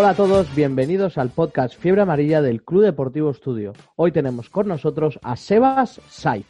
Hola 0.00 0.10
a 0.12 0.14
todos, 0.14 0.54
bienvenidos 0.54 1.18
al 1.18 1.28
podcast 1.28 1.78
Fiebre 1.78 2.00
Amarilla 2.00 2.40
del 2.40 2.62
Club 2.62 2.84
Deportivo 2.84 3.30
Estudio. 3.30 3.74
Hoy 3.96 4.12
tenemos 4.12 4.48
con 4.48 4.66
nosotros 4.66 5.20
a 5.22 5.36
Sebas 5.36 6.00
Saiz. 6.08 6.46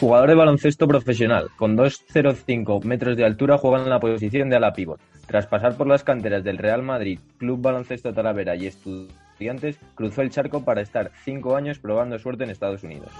Jugador 0.00 0.30
de 0.30 0.34
baloncesto 0.34 0.88
profesional, 0.88 1.46
con 1.56 1.76
2,05 1.76 2.82
metros 2.82 3.16
de 3.16 3.24
altura, 3.24 3.56
juega 3.56 3.84
en 3.84 3.88
la 3.88 4.00
posición 4.00 4.50
de 4.50 4.56
ala 4.56 4.72
pívot. 4.72 4.98
Tras 5.28 5.46
pasar 5.46 5.76
por 5.76 5.86
las 5.86 6.02
canteras 6.02 6.42
del 6.42 6.58
Real 6.58 6.82
Madrid, 6.82 7.20
Club 7.38 7.62
Baloncesto 7.62 8.12
Talavera 8.12 8.56
y 8.56 8.66
Estudiantes, 8.66 9.78
cruzó 9.94 10.22
el 10.22 10.30
charco 10.30 10.64
para 10.64 10.80
estar 10.80 11.12
cinco 11.24 11.54
años 11.54 11.78
probando 11.78 12.18
suerte 12.18 12.42
en 12.42 12.50
Estados 12.50 12.82
Unidos. 12.82 13.12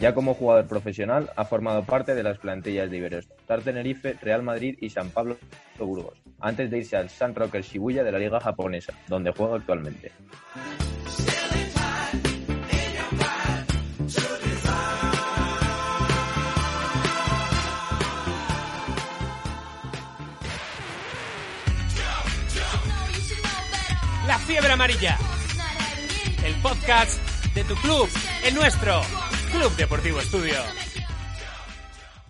Ya 0.00 0.14
como 0.14 0.34
jugador 0.34 0.68
profesional, 0.68 1.30
ha 1.34 1.44
formado 1.44 1.84
parte 1.84 2.14
de 2.14 2.22
las 2.22 2.38
plantillas 2.38 2.88
de 2.88 2.98
Iberostar 2.98 3.62
Tenerife, 3.62 4.14
Real 4.22 4.44
Madrid 4.44 4.78
y 4.80 4.90
San 4.90 5.10
Pablo 5.10 5.36
Burgos, 5.76 6.22
antes 6.38 6.70
de 6.70 6.78
irse 6.78 6.96
al 6.96 7.10
San 7.10 7.34
Rocker 7.34 7.62
Shibuya 7.62 8.04
de 8.04 8.12
la 8.12 8.18
liga 8.18 8.38
japonesa, 8.38 8.94
donde 9.08 9.32
juega 9.32 9.56
actualmente. 9.56 10.12
La 24.28 24.38
fiebre 24.38 24.72
amarilla. 24.72 25.18
El 26.44 26.54
podcast 26.62 27.18
de 27.54 27.64
tu 27.64 27.74
club, 27.76 28.08
el 28.44 28.54
nuestro, 28.54 29.00
Club 29.52 29.72
Deportivo 29.76 30.18
Estudio. 30.20 30.54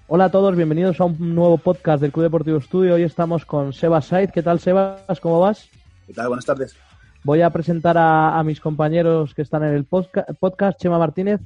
Hola 0.06 0.27
a 0.27 0.30
todos, 0.30 0.56
bienvenidos 0.56 1.00
a 1.00 1.05
un 1.05 1.34
nuevo 1.34 1.58
podcast 1.58 2.00
del 2.00 2.12
Club 2.12 2.25
Deportivo 2.25 2.58
Estudio. 2.58 2.94
Hoy 2.94 3.02
estamos 3.02 3.44
con 3.44 3.72
Sebas 3.72 4.06
Saiz. 4.06 4.30
¿Qué 4.33 4.42
tal, 4.42 4.58
Sebas? 4.60 5.20
¿Cómo 5.20 5.41
vas? 5.41 5.69
¿Qué 6.06 6.14
tal? 6.14 6.28
Buenas 6.28 6.44
tardes. 6.47 6.77
Voy 7.25 7.42
a 7.42 7.50
presentar 7.50 7.98
a, 7.98 8.38
a 8.38 8.42
mis 8.44 8.60
compañeros 8.60 9.34
que 9.34 9.42
están 9.42 9.64
en 9.64 9.75
el 9.75 9.86
podca- 9.86 10.25
podcast. 10.38 10.80
Chema 10.80 10.98
Martínez, 10.98 11.41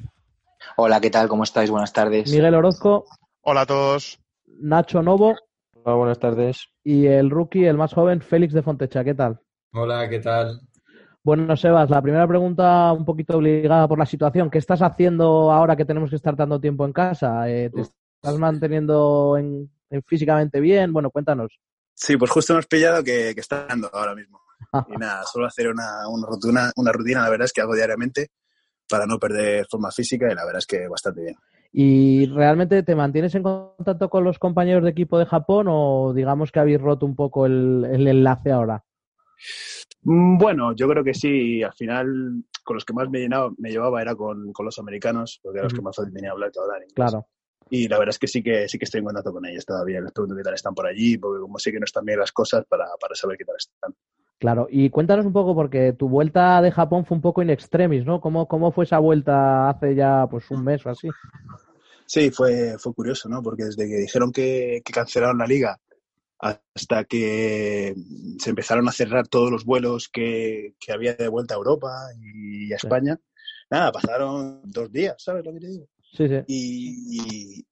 Hola, 0.76 1.00
¿qué 1.00 1.10
tal? 1.10 1.26
¿Cómo 1.28 1.42
estáis? 1.42 1.70
Buenas 1.70 1.92
tardes. 1.92 2.30
Miguel 2.30 2.54
Orozco, 2.54 3.04
Hola 3.40 3.62
a 3.62 3.66
todos. 3.66 4.20
Nacho 4.46 5.02
Novo 5.02 5.34
Hola, 5.82 5.96
buenas 5.96 6.18
tardes. 6.20 6.68
y 6.84 7.06
el 7.06 7.30
rookie, 7.30 7.64
el 7.66 7.76
más 7.76 7.92
joven, 7.92 8.20
Félix 8.20 8.52
de 8.54 8.62
Fontecha. 8.62 9.02
¿Qué 9.02 9.14
tal? 9.14 9.40
Hola, 9.72 10.08
¿qué 10.08 10.20
tal? 10.20 10.60
Bueno, 11.24 11.56
Sebas, 11.56 11.88
la 11.88 12.02
primera 12.02 12.26
pregunta 12.26 12.92
un 12.92 13.04
poquito 13.04 13.36
obligada 13.36 13.86
por 13.86 13.98
la 13.98 14.06
situación. 14.06 14.50
¿Qué 14.50 14.58
estás 14.58 14.82
haciendo 14.82 15.52
ahora 15.52 15.76
que 15.76 15.84
tenemos 15.84 16.10
que 16.10 16.16
estar 16.16 16.34
tanto 16.34 16.60
tiempo 16.60 16.84
en 16.84 16.92
casa? 16.92 17.48
Eh, 17.48 17.70
¿Te 17.70 17.82
estás 17.82 18.38
manteniendo 18.38 19.36
en, 19.38 19.70
en 19.90 20.02
físicamente 20.02 20.58
bien? 20.58 20.92
Bueno, 20.92 21.10
cuéntanos. 21.10 21.60
Sí, 21.94 22.16
pues 22.16 22.30
justo 22.30 22.54
hemos 22.54 22.66
pillado 22.66 23.04
que, 23.04 23.32
que 23.34 23.40
está 23.40 23.66
dando 23.68 23.88
ahora 23.92 24.16
mismo. 24.16 24.40
Y 24.88 24.96
nada, 24.96 25.22
solo 25.24 25.46
hacer 25.46 25.68
una, 25.68 26.08
una, 26.08 26.26
rutina, 26.26 26.72
una 26.76 26.92
rutina, 26.92 27.22
la 27.22 27.30
verdad 27.30 27.44
es 27.44 27.52
que 27.52 27.60
hago 27.60 27.74
diariamente 27.74 28.28
para 28.88 29.06
no 29.06 29.18
perder 29.18 29.66
forma 29.70 29.90
física 29.90 30.26
y 30.30 30.34
la 30.34 30.44
verdad 30.44 30.58
es 30.58 30.66
que 30.66 30.88
bastante 30.88 31.22
bien. 31.22 31.36
¿Y 31.72 32.26
realmente 32.26 32.82
te 32.82 32.94
mantienes 32.96 33.34
en 33.34 33.42
contacto 33.42 34.10
con 34.10 34.24
los 34.24 34.38
compañeros 34.38 34.82
de 34.82 34.90
equipo 34.90 35.18
de 35.18 35.26
Japón 35.26 35.66
o 35.70 36.12
digamos 36.14 36.50
que 36.50 36.60
habéis 36.60 36.80
roto 36.80 37.06
un 37.06 37.14
poco 37.14 37.46
el, 37.46 37.86
el 37.90 38.08
enlace 38.08 38.50
ahora? 38.50 38.84
Mm, 40.02 40.38
Bueno, 40.38 40.74
yo 40.74 40.88
creo 40.88 41.04
que 41.04 41.14
sí. 41.14 41.62
Al 41.62 41.72
final, 41.72 42.44
con 42.64 42.74
los 42.74 42.84
que 42.84 42.92
más 42.92 43.08
me, 43.10 43.20
llenaba, 43.20 43.50
me 43.58 43.70
llevaba 43.70 44.02
era 44.02 44.14
con, 44.14 44.52
con 44.52 44.66
los 44.66 44.78
americanos, 44.78 45.40
porque 45.42 45.58
eran 45.58 45.66
los 45.66 45.74
que 45.74 45.82
más 45.82 45.96
fácil 45.96 46.12
tenía 46.12 46.30
hablar 46.30 46.50
y 46.50 46.52
todo 46.52 46.64
hablar 46.64 46.82
inglés. 46.82 46.94
Claro. 46.94 47.26
Y 47.70 47.88
la 47.88 47.98
verdad 47.98 48.10
es 48.10 48.18
que 48.18 48.26
sí 48.26 48.42
que 48.42 48.68
sí 48.68 48.78
que 48.78 48.84
estoy 48.84 48.98
en 48.98 49.06
contacto 49.06 49.32
con 49.32 49.46
ellos 49.46 49.64
todavía. 49.64 50.00
Les 50.00 50.12
pregunto 50.12 50.36
qué 50.36 50.42
tal 50.42 50.54
están 50.54 50.74
por 50.74 50.86
allí, 50.86 51.16
porque 51.16 51.40
como 51.40 51.58
sé 51.58 51.72
que 51.72 51.78
no 51.80 51.84
están 51.84 52.04
bien 52.04 52.18
las 52.18 52.32
cosas, 52.32 52.66
para, 52.66 52.86
para 53.00 53.14
saber 53.14 53.38
qué 53.38 53.44
tal 53.44 53.56
están. 53.56 53.94
Claro, 54.38 54.66
y 54.68 54.90
cuéntanos 54.90 55.24
un 55.24 55.32
poco, 55.32 55.54
porque 55.54 55.92
tu 55.92 56.08
vuelta 56.08 56.60
de 56.60 56.72
Japón 56.72 57.06
fue 57.06 57.16
un 57.16 57.22
poco 57.22 57.42
in 57.42 57.50
extremis, 57.50 58.04
¿no? 58.04 58.20
¿Cómo, 58.20 58.48
cómo 58.48 58.72
fue 58.72 58.84
esa 58.84 58.98
vuelta 58.98 59.70
hace 59.70 59.94
ya 59.94 60.26
pues 60.28 60.50
un 60.50 60.64
mes 60.64 60.84
o 60.84 60.90
así? 60.90 61.08
Sí, 62.06 62.30
fue, 62.30 62.76
fue 62.78 62.92
curioso, 62.92 63.28
¿no? 63.28 63.40
Porque 63.40 63.64
desde 63.64 63.88
que 63.88 63.96
dijeron 63.96 64.32
que, 64.32 64.82
que 64.84 64.92
cancelaron 64.92 65.38
la 65.38 65.46
liga 65.46 65.78
hasta 66.42 67.04
que 67.04 67.94
se 68.38 68.50
empezaron 68.50 68.88
a 68.88 68.92
cerrar 68.92 69.28
todos 69.28 69.50
los 69.50 69.64
vuelos 69.64 70.08
que, 70.08 70.74
que 70.80 70.92
había 70.92 71.14
de 71.14 71.28
vuelta 71.28 71.54
a 71.54 71.58
Europa 71.58 71.88
y 72.20 72.72
a 72.72 72.78
Sí. 72.78 72.86
España, 72.88 73.16
nada, 73.70 73.92
pasaron 73.92 74.60
dos 74.64 74.90
días, 74.90 75.14
¿sabes 75.22 75.44
lo 75.44 75.52
que 75.52 75.60
te 75.60 75.68
digo? 75.68 75.86
Sí, 76.12 76.28
sí. 76.28 76.42
Y, 76.48 77.62
y, 77.62 77.66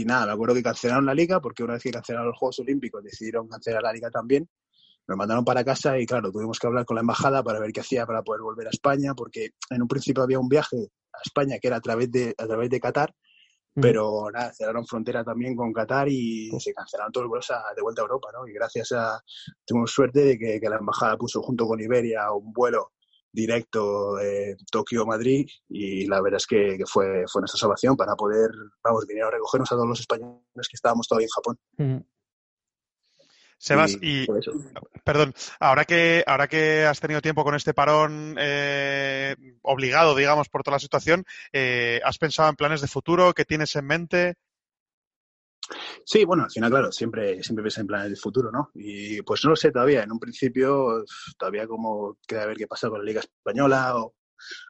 y 0.00 0.04
nada, 0.04 0.26
me 0.26 0.32
acuerdo 0.32 0.54
que 0.56 0.64
cancelaron 0.64 1.06
la 1.06 1.14
liga 1.14 1.40
porque 1.40 1.62
una 1.62 1.74
vez 1.74 1.82
que 1.84 1.92
cancelaron 1.92 2.26
los 2.28 2.38
Juegos 2.38 2.58
Olímpicos 2.58 3.04
decidieron 3.04 3.46
cancelar 3.48 3.82
la 3.84 3.92
liga 3.92 4.10
también. 4.10 4.48
Nos 5.06 5.16
mandaron 5.16 5.44
para 5.44 5.62
casa 5.64 5.96
y 6.00 6.06
claro, 6.06 6.32
tuvimos 6.32 6.58
que 6.58 6.66
hablar 6.66 6.84
con 6.84 6.96
la 6.96 7.02
embajada 7.02 7.44
para 7.44 7.60
ver 7.60 7.70
qué 7.70 7.80
hacía 7.80 8.04
para 8.04 8.22
poder 8.22 8.42
volver 8.42 8.66
a 8.66 8.70
España, 8.70 9.14
porque 9.14 9.50
en 9.70 9.80
un 9.82 9.86
principio 9.86 10.24
había 10.24 10.40
un 10.40 10.48
viaje 10.48 10.88
a 11.12 11.18
España 11.24 11.58
que 11.60 11.68
era 11.68 11.76
a 11.76 11.80
través 11.80 12.10
de, 12.10 12.34
a 12.36 12.46
través 12.46 12.68
de 12.68 12.80
Qatar, 12.80 13.14
pero 13.80 14.30
nada, 14.32 14.52
cerraron 14.52 14.86
frontera 14.86 15.22
también 15.22 15.54
con 15.54 15.72
Qatar 15.72 16.08
y 16.08 16.50
se 16.58 16.72
cancelaron 16.72 17.12
todos 17.12 17.24
los 17.24 17.30
vuelos 17.30 17.48
de 17.74 17.82
vuelta 17.82 18.02
a 18.02 18.04
Europa, 18.04 18.28
¿no? 18.32 18.46
Y 18.46 18.52
gracias 18.52 18.92
a, 18.92 19.22
tuvimos 19.64 19.90
suerte 19.90 20.20
de 20.20 20.38
que, 20.38 20.60
que 20.60 20.68
la 20.68 20.76
embajada 20.76 21.16
puso 21.16 21.42
junto 21.42 21.66
con 21.66 21.80
Iberia 21.80 22.32
un 22.32 22.52
vuelo 22.52 22.92
directo 23.36 24.16
de 24.16 24.56
Tokio-Madrid 24.70 25.46
y 25.68 26.06
la 26.06 26.22
verdad 26.22 26.38
es 26.38 26.46
que, 26.46 26.76
que 26.78 26.86
fue, 26.86 27.24
fue 27.30 27.42
nuestra 27.42 27.58
salvación 27.58 27.94
para 27.96 28.16
poder, 28.16 28.50
vamos, 28.82 29.06
venir 29.06 29.24
a 29.24 29.30
recogernos 29.30 29.70
a 29.70 29.74
todos 29.74 29.88
los 29.88 30.00
españoles 30.00 30.40
que 30.54 30.74
estábamos 30.74 31.06
todavía 31.06 31.26
en 31.26 31.30
Japón. 31.30 32.06
Sebas, 33.58 33.96
y 34.02 34.24
eso. 34.38 34.52
perdón, 35.02 35.34
ahora 35.60 35.84
que 35.84 36.22
ahora 36.26 36.46
que 36.46 36.84
has 36.84 37.00
tenido 37.00 37.22
tiempo 37.22 37.42
con 37.42 37.54
este 37.54 37.72
parón 37.72 38.36
eh, 38.38 39.34
obligado, 39.62 40.14
digamos, 40.14 40.48
por 40.48 40.62
toda 40.62 40.76
la 40.76 40.80
situación, 40.80 41.24
eh, 41.52 42.00
¿has 42.04 42.18
pensado 42.18 42.50
en 42.50 42.56
planes 42.56 42.82
de 42.82 42.88
futuro? 42.88 43.32
¿Qué 43.32 43.44
tienes 43.44 43.74
en 43.76 43.86
mente? 43.86 44.34
Sí, 46.04 46.24
bueno, 46.24 46.44
al 46.44 46.50
final, 46.50 46.70
claro, 46.70 46.92
siempre, 46.92 47.42
siempre 47.42 47.62
piensas 47.62 47.80
en 47.80 47.86
planes 47.86 48.08
del 48.08 48.18
futuro, 48.18 48.52
¿no? 48.52 48.70
Y 48.74 49.22
pues 49.22 49.42
no 49.44 49.50
lo 49.50 49.56
sé 49.56 49.72
todavía. 49.72 50.02
En 50.02 50.12
un 50.12 50.20
principio, 50.20 51.04
todavía 51.38 51.66
como 51.66 52.18
queda 52.26 52.46
ver 52.46 52.56
qué 52.56 52.66
pasa 52.66 52.88
con 52.88 53.00
la 53.00 53.04
Liga 53.04 53.20
Española 53.20 53.96
o, 53.96 54.14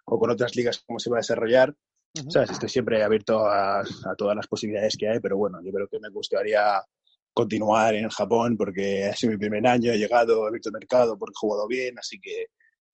o 0.07 0.19
con 0.19 0.31
otras 0.31 0.55
ligas, 0.57 0.83
cómo 0.87 0.99
se 0.99 1.11
va 1.11 1.17
a 1.17 1.21
desarrollar. 1.21 1.75
Ujú. 2.19 2.31
¿Sabes? 2.31 2.51
Estoy 2.53 2.71
siempre 2.71 3.03
abierto 3.03 3.47
a, 3.47 3.81
a 3.81 4.15
todas 4.17 4.35
las 4.35 4.47
posibilidades 4.47 4.97
que 4.97 5.09
hay, 5.09 5.21
pero 5.21 5.37
bueno, 5.37 5.61
yo 5.63 5.71
creo 5.73 5.89
que 5.89 6.01
me 6.01 6.09
gustaría 6.09 6.83
continuar 7.41 7.95
en 7.95 8.09
Japón 8.11 8.57
porque 8.57 9.07
ha 9.07 9.15
sido 9.17 9.33
mi 9.33 9.39
primer 9.39 9.67
año, 9.67 9.93
he 9.93 9.99
llegado, 9.99 10.49
he 10.49 10.53
visto 10.53 10.71
el 10.71 10.75
mercado 10.81 11.19
porque 11.19 11.35
he 11.37 11.43
jugado 11.45 11.69
bien, 11.69 11.99
así 11.99 12.19
que 12.21 12.47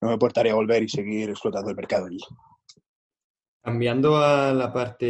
no 0.02 0.08
me 0.08 0.14
importaría 0.14 0.54
volver 0.54 0.82
y 0.84 0.88
seguir 0.88 1.30
explotando 1.30 1.70
el 1.70 1.76
mercado 1.76 2.06
allí. 2.06 2.18
Cambiando 3.60 4.16
a 4.18 4.52
la 4.52 4.72
parte 4.72 5.06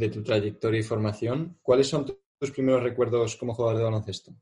de 0.00 0.08
tu 0.08 0.22
trayectoria 0.22 0.78
y 0.78 0.84
formación, 0.84 1.58
¿cuáles 1.60 1.88
son 1.88 2.04
tu- 2.06 2.20
tus 2.38 2.52
primeros 2.52 2.84
recuerdos 2.84 3.36
como 3.36 3.52
jugador 3.54 3.78
de 3.78 3.84
baloncesto? 3.84 4.32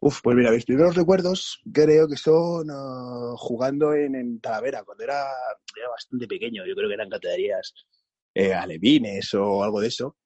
Uf, 0.00 0.20
pues 0.22 0.36
mira, 0.36 0.50
mis 0.50 0.64
primeros 0.64 0.94
recuerdos 0.96 1.60
creo 1.72 2.08
que 2.08 2.16
son 2.16 2.68
ah, 2.70 3.34
jugando 3.36 3.92
en, 3.94 4.14
en 4.14 4.40
Talavera, 4.40 4.82
cuando 4.84 5.04
era, 5.04 5.26
era 5.76 5.88
bastante 5.90 6.26
pequeño, 6.26 6.64
yo 6.66 6.74
creo 6.74 6.88
que 6.88 6.94
eran 6.94 7.10
categorías 7.10 7.74
eh, 8.34 8.54
alevines 8.54 9.34
o 9.34 9.62
algo 9.62 9.80
de 9.80 9.88
eso. 9.88 10.16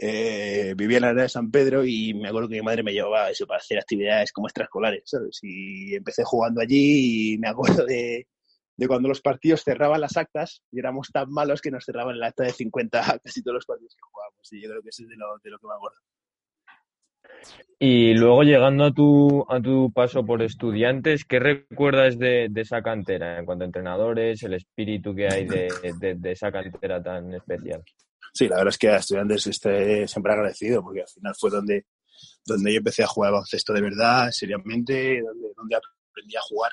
Eh, 0.00 0.74
vivía 0.76 0.98
en 0.98 1.02
la 1.02 1.08
área 1.08 1.22
de 1.24 1.28
San 1.28 1.50
Pedro 1.50 1.84
y 1.84 2.14
me 2.14 2.28
acuerdo 2.28 2.48
que 2.48 2.54
mi 2.56 2.62
madre 2.62 2.84
me 2.84 2.92
llevaba 2.92 3.30
eso 3.30 3.46
para 3.48 3.58
hacer 3.58 3.78
actividades 3.78 4.30
como 4.32 4.46
extraescolares. 4.46 5.10
Y 5.42 5.94
empecé 5.96 6.22
jugando 6.24 6.60
allí 6.60 7.34
y 7.34 7.38
me 7.38 7.48
acuerdo 7.48 7.84
de, 7.84 8.28
de 8.76 8.86
cuando 8.86 9.08
los 9.08 9.20
partidos 9.20 9.64
cerraban 9.64 10.00
las 10.00 10.16
actas 10.16 10.62
y 10.70 10.78
éramos 10.78 11.08
tan 11.12 11.28
malos 11.30 11.60
que 11.60 11.72
nos 11.72 11.84
cerraban 11.84 12.14
el 12.14 12.22
acta 12.22 12.44
de 12.44 12.52
50 12.52 13.02
casi 13.24 13.42
todos 13.42 13.56
los 13.56 13.66
partidos 13.66 13.94
que 13.96 14.02
jugábamos. 14.02 14.52
Y 14.52 14.62
yo 14.62 14.68
creo 14.70 14.82
que 14.82 14.90
eso 14.90 15.02
es 15.02 15.08
de 15.08 15.16
lo, 15.16 15.26
de 15.42 15.50
lo 15.50 15.58
que 15.58 15.66
me 15.66 15.74
acuerdo. 15.74 15.96
Y 17.80 18.14
luego 18.14 18.42
llegando 18.42 18.84
a 18.84 18.92
tu, 18.92 19.44
a 19.48 19.60
tu 19.60 19.92
paso 19.92 20.24
por 20.24 20.42
estudiantes, 20.42 21.24
¿qué 21.24 21.38
recuerdas 21.38 22.18
de, 22.18 22.48
de 22.50 22.60
esa 22.60 22.82
cantera 22.82 23.38
en 23.38 23.46
cuanto 23.46 23.64
a 23.64 23.66
entrenadores, 23.66 24.42
el 24.42 24.54
espíritu 24.54 25.14
que 25.14 25.28
hay 25.28 25.44
de- 25.46 26.14
de 26.16 26.32
esa 26.32 26.50
cantera 26.52 27.02
tan 27.02 27.32
especial? 27.34 27.82
Sí, 28.32 28.48
la 28.48 28.56
verdad 28.56 28.70
es 28.70 28.78
que 28.78 28.88
a 28.88 28.96
estudiantes 28.96 29.46
esté 29.46 30.06
siempre 30.06 30.32
agradecido 30.32 30.82
porque 30.82 31.02
al 31.02 31.08
final 31.08 31.34
fue 31.38 31.50
donde, 31.50 31.86
donde 32.44 32.72
yo 32.72 32.78
empecé 32.78 33.02
a 33.02 33.06
jugar 33.06 33.32
baloncesto 33.32 33.72
de 33.72 33.80
verdad, 33.80 34.30
seriamente, 34.30 35.20
donde, 35.22 35.48
donde 35.56 35.76
aprendí 35.76 36.36
a 36.36 36.40
jugar 36.42 36.72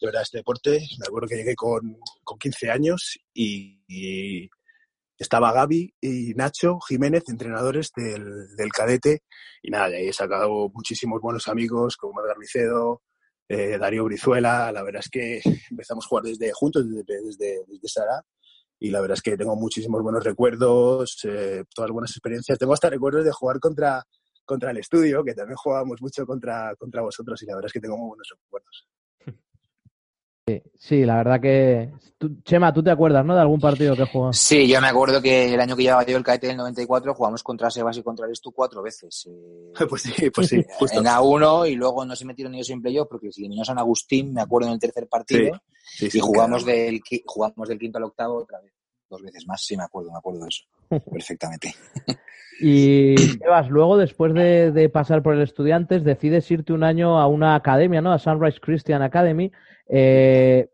de 0.00 0.06
verdad 0.06 0.22
este 0.22 0.38
deporte. 0.38 0.80
Me 0.98 1.06
acuerdo 1.06 1.28
que 1.28 1.36
llegué 1.36 1.54
con, 1.54 1.98
con 2.24 2.38
15 2.38 2.70
años 2.70 3.18
y, 3.34 4.48
estaba 5.18 5.52
Gaby 5.52 5.94
y 6.00 6.32
Nacho 6.32 6.78
Jiménez, 6.80 7.24
entrenadores 7.28 7.90
del, 7.94 8.56
del 8.56 8.72
cadete, 8.72 9.22
y 9.62 9.70
nada, 9.70 9.90
de 9.90 9.98
ahí 9.98 10.08
he 10.08 10.12
sacado 10.14 10.70
muchísimos 10.72 11.20
buenos 11.20 11.46
amigos 11.46 11.98
como 11.98 12.22
Edgar 12.22 12.38
eh, 13.46 13.76
Darío 13.76 14.04
Brizuela, 14.04 14.72
la 14.72 14.82
verdad 14.82 15.02
es 15.04 15.10
que 15.10 15.42
empezamos 15.70 16.06
a 16.06 16.08
jugar 16.08 16.24
desde 16.24 16.52
juntos, 16.52 16.88
desde, 16.88 17.22
desde, 17.22 17.64
desde 17.66 17.88
Sara, 17.88 18.24
y 18.80 18.90
la 18.90 19.00
verdad 19.00 19.18
es 19.18 19.22
que 19.22 19.36
tengo 19.36 19.54
muchísimos 19.56 20.02
buenos 20.02 20.24
recuerdos, 20.24 21.18
eh, 21.24 21.64
todas 21.74 21.90
buenas 21.90 22.12
experiencias. 22.12 22.58
Tengo 22.58 22.72
hasta 22.72 22.88
recuerdos 22.88 23.24
de 23.24 23.30
jugar 23.30 23.60
contra, 23.60 24.02
contra 24.46 24.70
el 24.70 24.78
estudio, 24.78 25.22
que 25.22 25.34
también 25.34 25.56
jugábamos 25.56 26.00
mucho 26.00 26.24
contra, 26.24 26.74
contra 26.76 27.02
vosotros, 27.02 27.42
y 27.42 27.46
la 27.46 27.56
verdad 27.56 27.66
es 27.66 27.72
que 27.74 27.80
tengo 27.80 27.98
muy 27.98 28.08
buenos 28.08 28.28
recuerdos. 28.30 28.88
Sí, 30.78 31.04
la 31.04 31.16
verdad 31.16 31.40
que... 31.40 31.92
Tú, 32.18 32.42
Chema, 32.42 32.72
¿tú 32.72 32.82
te 32.82 32.90
acuerdas, 32.90 33.24
no, 33.24 33.34
de 33.34 33.40
algún 33.40 33.60
partido 33.60 33.96
que 33.96 34.04
jugó? 34.04 34.30
Sí, 34.32 34.68
yo 34.68 34.78
me 34.80 34.88
acuerdo 34.88 35.22
que 35.22 35.54
el 35.54 35.60
año 35.60 35.74
que 35.74 35.84
llevaba 35.84 36.04
yo 36.04 36.18
el 36.18 36.22
cadete 36.22 36.48
del 36.48 36.58
94 36.58 37.14
jugamos 37.14 37.42
contra 37.42 37.70
Sebas 37.70 37.96
y 37.96 38.02
contra 38.02 38.30
Estu 38.30 38.52
cuatro 38.52 38.82
veces. 38.82 39.26
Eh, 39.30 39.72
pues 39.88 40.02
sí, 40.02 40.30
pues 40.30 40.48
sí. 40.48 40.62
Justo. 40.78 40.98
En 40.98 41.06
A1 41.06 41.70
y 41.70 41.76
luego 41.76 42.04
no 42.04 42.14
se 42.14 42.26
metieron 42.26 42.54
ellos 42.54 42.68
en 42.70 42.82
playoff 42.82 43.08
porque 43.08 43.32
se 43.32 43.40
eliminó 43.40 43.64
San 43.64 43.78
Agustín, 43.78 44.34
me 44.34 44.42
acuerdo, 44.42 44.68
en 44.68 44.74
el 44.74 44.80
tercer 44.80 45.08
partido. 45.08 45.62
Sí, 45.82 45.96
sí, 45.96 46.06
y 46.06 46.10
sí, 46.10 46.20
jugamos 46.20 46.64
claro. 46.64 46.78
del, 46.78 47.00
jugamos 47.24 47.68
del 47.68 47.78
quinto 47.78 47.96
al 47.96 48.04
octavo 48.04 48.36
otra 48.36 48.60
vez. 48.60 48.72
Dos 49.08 49.22
veces 49.22 49.46
más, 49.46 49.64
sí, 49.64 49.76
me 49.76 49.84
acuerdo, 49.84 50.10
me 50.10 50.18
acuerdo 50.18 50.40
de 50.40 50.48
eso. 50.48 50.64
Perfectamente. 51.10 51.74
Y 52.60 53.16
Sebas, 53.16 53.70
luego, 53.70 53.96
después 53.96 54.34
de, 54.34 54.70
de 54.70 54.88
pasar 54.88 55.22
por 55.22 55.34
el 55.34 55.42
Estudiantes, 55.42 56.04
decides 56.04 56.50
irte 56.50 56.72
un 56.72 56.84
año 56.84 57.18
a 57.18 57.26
una 57.26 57.54
academia, 57.54 58.02
¿no? 58.02 58.12
A 58.12 58.18
Sunrise 58.18 58.60
Christian 58.60 59.00
Academy. 59.00 59.50
Eh, 59.88 60.68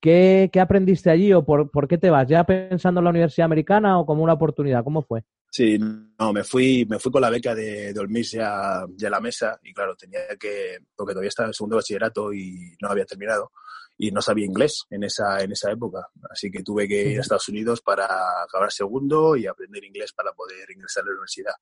¿qué, 0.00 0.50
qué 0.52 0.60
aprendiste 0.60 1.10
allí 1.10 1.32
o 1.32 1.44
por, 1.44 1.70
por 1.70 1.86
qué 1.86 1.98
te 1.98 2.10
vas? 2.10 2.28
¿Ya 2.28 2.44
pensando 2.44 3.00
en 3.00 3.04
la 3.04 3.10
universidad 3.10 3.44
americana 3.44 3.98
o 3.98 4.06
como 4.06 4.24
una 4.24 4.32
oportunidad? 4.32 4.82
¿Cómo 4.82 5.02
fue? 5.02 5.22
Sí, 5.50 5.78
no, 5.78 6.32
me 6.32 6.44
fui, 6.44 6.86
me 6.88 6.98
fui 6.98 7.10
con 7.10 7.22
la 7.22 7.30
beca 7.30 7.54
de, 7.54 7.92
de 7.92 8.00
Olmis 8.00 8.32
ya, 8.32 8.84
ya 8.96 9.08
a 9.08 9.10
la 9.10 9.20
mesa 9.20 9.58
y 9.62 9.72
claro, 9.72 9.96
tenía 9.96 10.20
que, 10.38 10.78
porque 10.94 11.12
todavía 11.12 11.28
estaba 11.28 11.48
en 11.48 11.54
segundo 11.54 11.76
de 11.76 11.78
bachillerato 11.78 12.32
y 12.32 12.76
no 12.82 12.88
había 12.88 13.06
terminado 13.06 13.52
y 14.00 14.12
no 14.12 14.22
sabía 14.22 14.46
inglés 14.46 14.84
en 14.90 15.02
esa, 15.02 15.42
en 15.42 15.50
esa 15.50 15.72
época. 15.72 16.08
Así 16.30 16.50
que 16.52 16.62
tuve 16.62 16.86
que 16.86 17.10
ir 17.10 17.18
a 17.18 17.22
Estados 17.22 17.48
Unidos 17.48 17.82
para 17.82 18.06
acabar 18.44 18.70
segundo 18.70 19.36
y 19.36 19.46
aprender 19.46 19.84
inglés 19.84 20.12
para 20.12 20.32
poder 20.32 20.70
ingresar 20.70 21.02
a 21.02 21.06
la 21.06 21.12
universidad. 21.12 21.54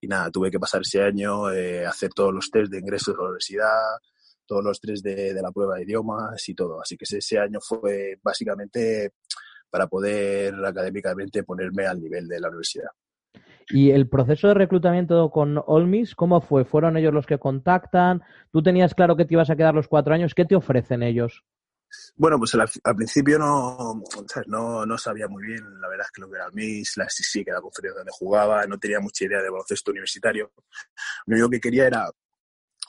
Y 0.00 0.08
nada, 0.08 0.28
tuve 0.30 0.50
que 0.50 0.58
pasar 0.58 0.82
ese 0.82 1.00
año, 1.00 1.48
eh, 1.50 1.86
hacer 1.86 2.10
todos 2.12 2.34
los 2.34 2.50
test 2.50 2.72
de 2.72 2.80
ingreso 2.80 3.12
a 3.12 3.14
la 3.14 3.22
universidad, 3.22 3.98
todos 4.44 4.64
los 4.64 4.80
test 4.80 5.04
de, 5.04 5.32
de 5.32 5.40
la 5.42 5.52
prueba 5.52 5.76
de 5.76 5.84
idiomas 5.84 6.48
y 6.48 6.54
todo. 6.54 6.82
Así 6.82 6.96
que 6.96 7.04
ese, 7.04 7.18
ese 7.18 7.38
año 7.38 7.60
fue 7.60 8.18
básicamente 8.20 9.12
para 9.70 9.86
poder 9.86 10.54
académicamente 10.64 11.44
ponerme 11.44 11.86
al 11.86 12.00
nivel 12.00 12.26
de 12.26 12.40
la 12.40 12.48
universidad. 12.48 12.90
Y 13.68 13.90
el 13.90 14.08
proceso 14.08 14.48
de 14.48 14.54
reclutamiento 14.54 15.30
con 15.30 15.60
Olmis, 15.66 16.14
¿cómo 16.14 16.40
fue? 16.40 16.64
¿Fueron 16.64 16.96
ellos 16.96 17.12
los 17.12 17.26
que 17.26 17.38
contactan? 17.38 18.22
¿Tú 18.52 18.62
tenías 18.62 18.94
claro 18.94 19.16
que 19.16 19.24
te 19.24 19.34
ibas 19.34 19.50
a 19.50 19.56
quedar 19.56 19.74
los 19.74 19.88
cuatro 19.88 20.14
años? 20.14 20.34
¿Qué 20.34 20.44
te 20.44 20.54
ofrecen 20.54 21.02
ellos? 21.02 21.44
Bueno, 22.16 22.38
pues 22.38 22.54
al, 22.54 22.68
al 22.84 22.96
principio 22.96 23.38
no, 23.38 24.02
no, 24.46 24.86
no 24.86 24.98
sabía 24.98 25.28
muy 25.28 25.46
bien, 25.46 25.80
la 25.80 25.88
verdad 25.88 26.06
es 26.06 26.12
que 26.12 26.20
lo 26.20 26.30
que 26.30 26.36
era 26.36 26.46
el 26.46 26.52
MIS, 26.52 26.96
la 26.96 27.04
SCC, 27.04 27.44
que 27.44 27.50
era 27.50 27.58
la 27.58 27.62
conferencia 27.62 27.98
donde 27.98 28.12
jugaba, 28.12 28.66
no 28.66 28.78
tenía 28.78 29.00
mucha 29.00 29.24
idea 29.24 29.42
de 29.42 29.50
baloncesto 29.50 29.90
universitario. 29.90 30.52
Lo 31.26 31.34
único 31.36 31.50
que 31.50 31.60
quería 31.60 31.86
era, 31.86 32.10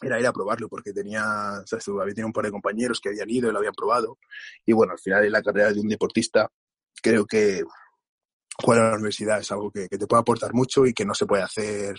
era 0.02 0.20
ir 0.20 0.28
a 0.28 0.34
probarlo, 0.34 0.70
porque 0.70 0.94
tenía, 0.94 1.24
¿sabes? 1.66 1.86
tenido 1.86 2.28
un 2.28 2.34
par 2.34 2.46
de 2.46 2.52
compañeros 2.52 3.00
que 3.02 3.10
habían 3.10 3.30
ido 3.30 3.50
y 3.50 3.52
lo 3.52 3.60
habían 3.60 3.74
probado. 3.74 4.18
Y 4.66 4.74
bueno, 4.74 4.94
al 4.94 5.00
final 5.00 5.26
en 5.26 5.32
la 5.32 5.42
carrera 5.42 5.72
de 5.72 5.80
un 5.80 5.90
deportista, 5.90 6.50
creo 7.02 7.26
que 7.26 7.64
jugar 8.64 8.80
a 8.80 8.90
la 8.90 8.96
universidad 8.96 9.40
es 9.40 9.52
algo 9.52 9.72
que, 9.72 9.88
que 9.88 9.98
te 9.98 10.08
puede 10.08 10.22
aportar 10.22 10.54
mucho 10.54 10.86
y 10.86 10.94
que 10.94 11.06
no 11.06 11.14
se 11.14 11.26
puede 11.26 11.44
hacer 11.44 11.96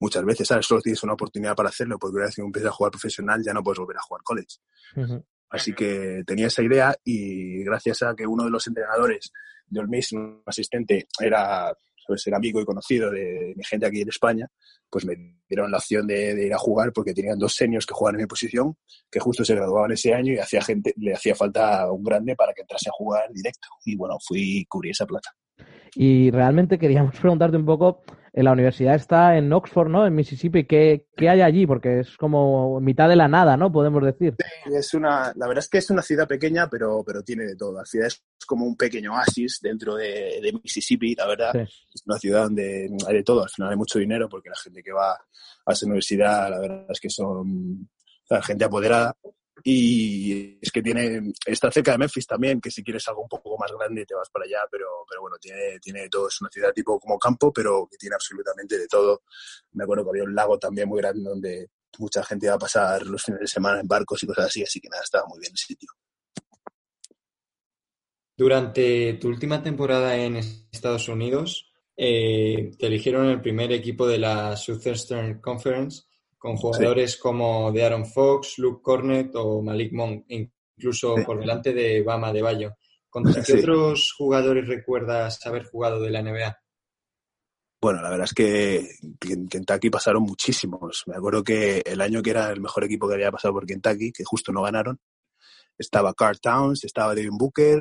muchas 0.00 0.24
veces, 0.24 0.48
¿sabes? 0.48 0.66
Solo 0.66 0.80
tienes 0.80 1.02
una 1.02 1.14
oportunidad 1.14 1.54
para 1.54 1.68
hacerlo, 1.68 1.98
porque 1.98 2.16
una 2.16 2.26
vez 2.26 2.34
que 2.34 2.42
empiezas 2.42 2.70
a 2.70 2.74
jugar 2.74 2.92
profesional 2.92 3.42
ya 3.44 3.52
no 3.52 3.62
puedes 3.62 3.78
volver 3.78 3.96
a 3.96 4.02
jugar 4.02 4.22
college. 4.22 4.58
Ujú. 4.96 5.24
Así 5.54 5.72
que 5.72 6.24
tenía 6.26 6.48
esa 6.48 6.64
idea 6.64 6.96
y 7.04 7.62
gracias 7.62 8.02
a 8.02 8.12
que 8.16 8.26
uno 8.26 8.44
de 8.44 8.50
los 8.50 8.66
entrenadores 8.66 9.30
de 9.68 9.78
Olmis, 9.78 10.10
un 10.12 10.42
asistente, 10.44 11.06
era, 11.20 11.72
pues, 12.08 12.26
era 12.26 12.38
amigo 12.38 12.60
y 12.60 12.64
conocido 12.64 13.08
de 13.08 13.54
mi 13.54 13.62
gente 13.62 13.86
aquí 13.86 14.00
en 14.00 14.08
España, 14.08 14.48
pues 14.90 15.04
me 15.04 15.14
dieron 15.48 15.70
la 15.70 15.78
opción 15.78 16.08
de, 16.08 16.44
ir 16.44 16.52
a 16.52 16.58
jugar 16.58 16.92
porque 16.92 17.14
tenían 17.14 17.38
dos 17.38 17.54
seniors 17.54 17.86
que 17.86 17.94
jugaban 17.94 18.16
en 18.16 18.22
mi 18.22 18.26
posición, 18.26 18.76
que 19.08 19.20
justo 19.20 19.44
se 19.44 19.54
graduaban 19.54 19.92
ese 19.92 20.12
año 20.12 20.32
y 20.32 20.38
hacía 20.38 20.60
gente, 20.60 20.92
le 20.96 21.14
hacía 21.14 21.36
falta 21.36 21.88
un 21.92 22.02
grande 22.02 22.34
para 22.34 22.52
que 22.52 22.62
entrase 22.62 22.88
a 22.88 22.92
jugar 22.92 23.30
directo. 23.32 23.68
Y 23.84 23.94
bueno, 23.94 24.18
fui 24.26 24.58
y 24.58 24.64
cubrí 24.64 24.90
esa 24.90 25.06
plaza. 25.06 25.30
Y 25.94 26.30
realmente 26.30 26.78
queríamos 26.78 27.14
preguntarte 27.20 27.56
un 27.56 27.66
poco, 27.66 28.02
en 28.32 28.44
la 28.44 28.52
universidad 28.52 28.96
está 28.96 29.36
en 29.36 29.52
Oxford, 29.52 29.88
¿no? 29.88 30.04
En 30.04 30.14
Mississippi, 30.14 30.64
¿qué, 30.64 31.06
qué 31.16 31.28
hay 31.28 31.40
allí? 31.40 31.66
Porque 31.66 32.00
es 32.00 32.16
como 32.16 32.80
mitad 32.80 33.08
de 33.08 33.14
la 33.14 33.28
nada, 33.28 33.56
¿no? 33.56 33.70
Podemos 33.70 34.02
decir. 34.02 34.34
Es 34.66 34.92
una, 34.92 35.32
la 35.36 35.46
verdad 35.46 35.62
es 35.62 35.68
que 35.68 35.78
es 35.78 35.88
una 35.90 36.02
ciudad 36.02 36.26
pequeña, 36.26 36.68
pero, 36.68 37.04
pero 37.06 37.22
tiene 37.22 37.44
de 37.44 37.54
todo. 37.54 37.78
La 37.78 37.84
ciudad 37.84 38.08
es 38.08 38.24
como 38.44 38.66
un 38.66 38.76
pequeño 38.76 39.12
oasis 39.12 39.60
dentro 39.62 39.94
de, 39.94 40.40
de 40.42 40.52
Mississippi, 40.52 41.14
la 41.14 41.28
verdad. 41.28 41.52
Sí. 41.52 41.60
Es 41.94 42.02
una 42.06 42.18
ciudad 42.18 42.42
donde 42.42 42.90
hay 43.06 43.14
de 43.14 43.22
todo. 43.22 43.44
Al 43.44 43.50
final 43.50 43.70
hay 43.70 43.76
mucho 43.76 44.00
dinero 44.00 44.28
porque 44.28 44.50
la 44.50 44.56
gente 44.56 44.82
que 44.82 44.92
va 44.92 45.12
a 45.12 45.72
esa 45.72 45.86
universidad, 45.86 46.50
la 46.50 46.58
verdad 46.58 46.86
es 46.88 47.00
que 47.00 47.10
son 47.10 47.88
o 48.24 48.26
sea, 48.26 48.42
gente 48.42 48.64
apoderada. 48.64 49.16
Y 49.62 50.58
es 50.60 50.70
que 50.72 50.82
tiene, 50.82 51.32
está 51.46 51.70
cerca 51.70 51.92
de 51.92 51.98
Memphis 51.98 52.26
también, 52.26 52.60
que 52.60 52.70
si 52.70 52.82
quieres 52.82 53.06
algo 53.08 53.22
un 53.22 53.28
poco 53.28 53.56
más 53.56 53.70
grande 53.72 54.04
te 54.04 54.14
vas 54.14 54.28
para 54.30 54.44
allá, 54.44 54.66
pero, 54.70 54.86
pero 55.08 55.22
bueno, 55.22 55.36
tiene, 55.40 55.78
tiene 55.80 56.08
todo. 56.08 56.28
Es 56.28 56.40
una 56.40 56.50
ciudad 56.50 56.72
tipo 56.72 56.98
como 56.98 57.18
campo, 57.18 57.52
pero 57.52 57.86
que 57.90 57.96
tiene 57.96 58.14
absolutamente 58.14 58.78
de 58.78 58.88
todo. 58.88 59.22
Me 59.72 59.84
acuerdo 59.84 60.04
que 60.04 60.10
había 60.10 60.24
un 60.24 60.34
lago 60.34 60.58
también 60.58 60.88
muy 60.88 61.00
grande 61.00 61.22
donde 61.22 61.70
mucha 61.98 62.24
gente 62.24 62.46
iba 62.46 62.56
a 62.56 62.58
pasar 62.58 63.06
los 63.06 63.22
fines 63.22 63.40
de 63.40 63.46
semana 63.46 63.80
en 63.80 63.86
barcos 63.86 64.22
y 64.22 64.26
cosas 64.26 64.46
así, 64.46 64.62
así 64.62 64.80
que 64.80 64.88
nada, 64.88 65.02
estaba 65.02 65.26
muy 65.28 65.38
bien 65.38 65.52
el 65.52 65.58
sitio. 65.58 65.90
Durante 68.36 69.14
tu 69.14 69.28
última 69.28 69.62
temporada 69.62 70.16
en 70.16 70.36
Estados 70.36 71.08
Unidos, 71.08 71.72
eh, 71.96 72.72
te 72.76 72.86
eligieron 72.88 73.28
el 73.28 73.40
primer 73.40 73.70
equipo 73.70 74.08
de 74.08 74.18
la 74.18 74.56
Southeastern 74.56 75.40
Conference 75.40 76.02
con 76.44 76.58
jugadores 76.58 77.16
como 77.16 77.72
De'Aaron 77.72 78.04
Fox, 78.04 78.58
Luke 78.58 78.82
Cornett 78.82 79.30
o 79.34 79.62
Malik 79.62 79.94
Monk, 79.94 80.26
incluso 80.28 81.16
Sí. 81.16 81.24
por 81.24 81.40
delante 81.40 81.72
de 81.72 82.02
Bama 82.02 82.34
de 82.34 82.42
Bayo. 82.42 82.76
¿Contra 83.08 83.42
qué 83.42 83.52
Sí. 83.52 83.58
otros 83.60 84.12
jugadores 84.18 84.68
recuerdas 84.68 85.38
haber 85.46 85.64
jugado 85.64 86.02
de 86.02 86.10
la 86.10 86.18
NBA? 86.20 86.58
Bueno, 87.80 88.02
la 88.02 88.10
verdad 88.10 88.26
es 88.26 88.34
que 88.34 88.90
en 89.30 89.48
Kentucky 89.48 89.88
pasaron 89.88 90.22
muchísimos. 90.24 91.04
Me 91.06 91.16
acuerdo 91.16 91.42
que 91.42 91.78
el 91.86 92.02
año 92.02 92.20
que 92.22 92.30
era 92.30 92.50
el 92.50 92.60
mejor 92.60 92.84
equipo 92.84 93.08
que 93.08 93.14
había 93.14 93.32
pasado 93.32 93.54
por 93.54 93.64
Kentucky, 93.64 94.12
que 94.12 94.24
justo 94.24 94.52
no 94.52 94.60
ganaron, 94.60 95.00
estaba 95.78 96.12
Carl 96.12 96.38
Towns, 96.40 96.84
estaba 96.84 97.14
Devin 97.14 97.38
Booker, 97.38 97.80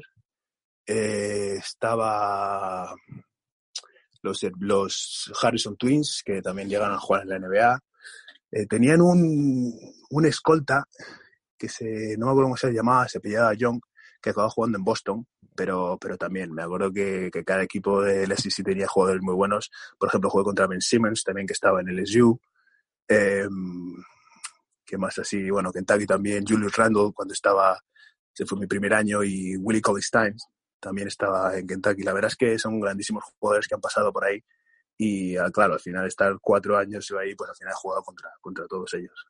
eh, 0.88 1.56
estaba 1.58 2.96
los, 4.22 4.40
los 4.58 5.34
Harrison 5.42 5.76
Twins, 5.76 6.22
que 6.26 6.42
también 6.42 6.70
llegaron 6.70 6.96
a 6.96 7.00
jugar 7.00 7.24
en 7.24 7.30
la 7.30 7.40
NBA. 7.40 7.80
Eh, 8.54 8.68
tenían 8.68 9.02
un, 9.02 9.74
un 10.12 10.26
escolta 10.26 10.86
que 11.58 11.68
se, 11.70 12.16
no 12.18 12.28
me 12.28 12.32
acuerdo 12.32 12.48
cómo 12.50 12.58
se 12.58 12.72
llamaba, 12.72 13.08
se 13.08 13.20
pillaba 13.20 13.54
Young, 13.54 13.80
que 14.22 14.30
acababa 14.30 14.52
jugando 14.52 14.78
en 14.78 14.84
Boston, 14.84 15.26
pero, 15.56 15.98
pero 16.00 16.18
también 16.18 16.54
me 16.54 16.62
acuerdo 16.62 16.92
que, 16.92 17.30
que 17.32 17.44
cada 17.44 17.64
equipo 17.64 18.02
del 18.02 18.32
SEC 18.38 18.64
tenía 18.64 18.88
jugadores 18.88 19.24
muy 19.24 19.34
buenos. 19.34 19.72
Por 19.98 20.10
ejemplo, 20.10 20.30
jugué 20.30 20.44
contra 20.44 20.68
Ben 20.68 20.82
Simmons, 20.82 21.24
también 21.24 21.48
que 21.48 21.54
estaba 21.54 21.82
en 21.82 21.90
el 21.90 22.06
SU. 22.06 22.40
Eh, 23.08 23.48
¿Qué 24.86 24.98
más 24.98 25.18
así? 25.18 25.50
Bueno, 25.50 25.72
Kentucky 25.72 26.06
también, 26.06 26.46
Julius 26.46 26.76
Randle 26.76 27.12
cuando 27.14 27.34
estaba, 27.34 27.80
ese 28.34 28.46
fue 28.46 28.60
mi 28.60 28.68
primer 28.68 28.94
año, 28.94 29.24
y 29.24 29.58
Willie 29.58 29.82
Cauley-Stein 29.82 30.36
también 30.80 31.08
estaba 31.08 31.58
en 31.58 31.66
Kentucky. 31.66 32.04
La 32.04 32.14
verdad 32.14 32.30
es 32.30 32.36
que 32.36 32.60
son 32.60 32.80
grandísimos 32.80 33.24
jugadores 33.40 33.68
que 33.68 33.76
han 33.76 33.82
pasado 33.82 34.14
por 34.14 34.26
ahí 34.26 34.44
y 35.04 35.38
ah, 35.38 35.50
claro, 35.52 35.74
al 35.74 35.80
final 35.80 36.08
estar 36.08 36.38
cuatro 36.42 36.78
años 36.78 37.12
ahí, 37.20 37.36
pues 37.36 37.50
al 37.50 37.56
final 37.56 37.74
he 37.74 37.82
jugado 37.82 38.04
contra, 38.04 38.30
contra 38.40 38.66
todos 38.68 38.94
ellos. 38.94 39.28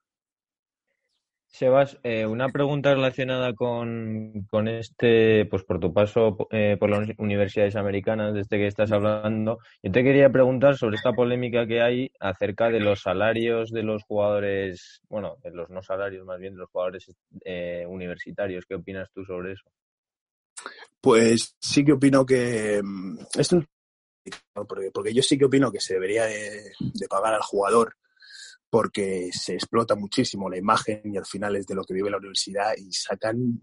Sebas, 1.47 1.99
eh, 2.03 2.25
una 2.25 2.49
pregunta 2.49 2.93
relacionada 2.93 3.53
con, 3.53 4.47
con 4.49 4.67
este, 4.67 5.45
pues 5.45 5.63
por 5.63 5.79
tu 5.79 5.93
paso 5.93 6.47
eh, 6.51 6.77
por 6.79 6.89
las 6.89 7.07
universidades 7.17 7.75
americanas, 7.75 8.33
desde 8.33 8.57
que 8.57 8.67
estás 8.67 8.91
hablando. 8.91 9.59
Yo 9.83 9.91
te 9.91 10.03
quería 10.03 10.31
preguntar 10.31 10.77
sobre 10.77 10.95
esta 10.95 11.13
polémica 11.13 11.67
que 11.67 11.81
hay 11.81 12.11
acerca 12.19 12.69
de 12.69 12.79
los 12.79 13.01
salarios 13.01 13.71
de 13.71 13.83
los 13.83 14.03
jugadores, 14.03 15.01
bueno, 15.09 15.37
de 15.43 15.51
los 15.51 15.69
no 15.69 15.83
salarios 15.83 16.25
más 16.25 16.39
bien, 16.39 16.53
de 16.53 16.59
los 16.59 16.69
jugadores 16.71 17.11
eh, 17.45 17.85
universitarios. 17.87 18.65
¿Qué 18.65 18.75
opinas 18.75 19.11
tú 19.11 19.23
sobre 19.23 19.53
eso? 19.53 19.69
Pues 21.01 21.55
sí 21.59 21.85
que 21.85 21.93
opino 21.93 22.25
que 22.25 22.81
mm, 22.83 23.17
es 23.37 23.53
porque, 24.53 24.91
porque 24.91 25.13
yo 25.13 25.21
sí 25.21 25.37
que 25.37 25.45
opino 25.45 25.71
que 25.71 25.79
se 25.81 25.95
debería 25.95 26.25
de, 26.25 26.71
de 26.79 27.07
pagar 27.07 27.33
al 27.33 27.41
jugador 27.41 27.95
porque 28.69 29.29
se 29.31 29.53
explota 29.53 29.95
muchísimo 29.95 30.49
la 30.49 30.57
imagen 30.57 31.01
y 31.05 31.17
al 31.17 31.25
final 31.25 31.55
es 31.55 31.67
de 31.67 31.75
lo 31.75 31.83
que 31.83 31.93
vive 31.93 32.09
la 32.09 32.17
universidad 32.17 32.73
y 32.75 32.91
sacan 32.91 33.59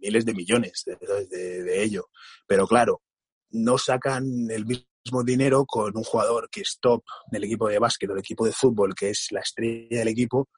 miles 0.00 0.24
de 0.24 0.32
millones 0.34 0.84
de, 0.86 0.96
de- 1.28 1.62
de 1.62 1.82
ello. 1.82 2.08
Pero 2.46 2.66
claro, 2.66 3.02
no 3.50 3.76
sacan 3.76 4.24
el 4.50 4.64
mismo 4.64 5.22
dinero 5.22 5.66
con 5.66 5.94
un 5.96 6.02
jugador 6.02 6.48
que 6.50 6.62
es 6.62 6.78
top 6.80 7.04
del 7.30 7.44
equipo 7.44 7.68
de 7.68 7.78
básquet 7.78 8.08
o 8.08 8.14
del 8.14 8.20
equipo 8.20 8.46
de 8.46 8.52
fútbol, 8.52 8.94
que 8.94 9.10
es 9.10 9.28
la 9.32 9.40
estrella 9.40 9.98
del 9.98 10.08
equipo, 10.08 10.48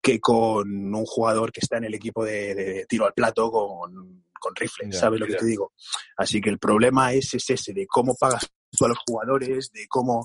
que 0.00 0.18
con 0.18 0.94
un 0.94 1.04
jugador 1.04 1.52
que 1.52 1.60
está 1.60 1.76
en 1.76 1.84
el 1.84 1.94
equipo 1.94 2.24
de, 2.24 2.54
de 2.54 2.86
tiro 2.88 3.04
al 3.04 3.12
plato 3.12 3.50
con, 3.50 4.24
con 4.40 4.56
rifle, 4.56 4.86
Ya, 4.90 4.98
¿sabes 4.98 5.20
lo 5.20 5.26
que 5.26 5.32
te 5.40 5.44
digo? 5.46 5.72
Así 6.16 6.40
que 6.40 6.48
el 6.48 6.58
problema 6.58 7.12
es, 7.12 7.34
es 7.34 7.50
ese, 7.50 7.74
de 7.74 7.86
cómo 7.86 8.14
pagas 8.14 8.48
tú 8.76 8.84
a 8.84 8.88
los 8.88 8.98
jugadores, 9.06 9.70
de 9.72 9.86
cómo 9.88 10.24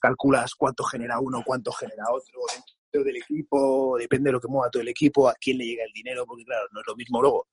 calculas 0.00 0.54
cuánto 0.54 0.84
genera 0.84 1.18
uno, 1.20 1.42
cuánto 1.44 1.72
genera 1.72 2.04
otro 2.12 2.40
dentro 2.92 3.04
del 3.04 3.16
equipo, 3.16 3.96
depende 3.98 4.28
de 4.28 4.32
lo 4.32 4.40
que 4.40 4.48
mueva 4.48 4.70
todo 4.70 4.82
el 4.82 4.88
equipo, 4.88 5.28
a 5.28 5.34
quién 5.34 5.58
le 5.58 5.64
llega 5.66 5.84
el 5.84 5.92
dinero, 5.92 6.26
porque 6.26 6.44
claro, 6.44 6.66
no 6.72 6.80
es 6.80 6.86
lo 6.86 6.94
mismo 6.96 7.20
luego 7.22 7.48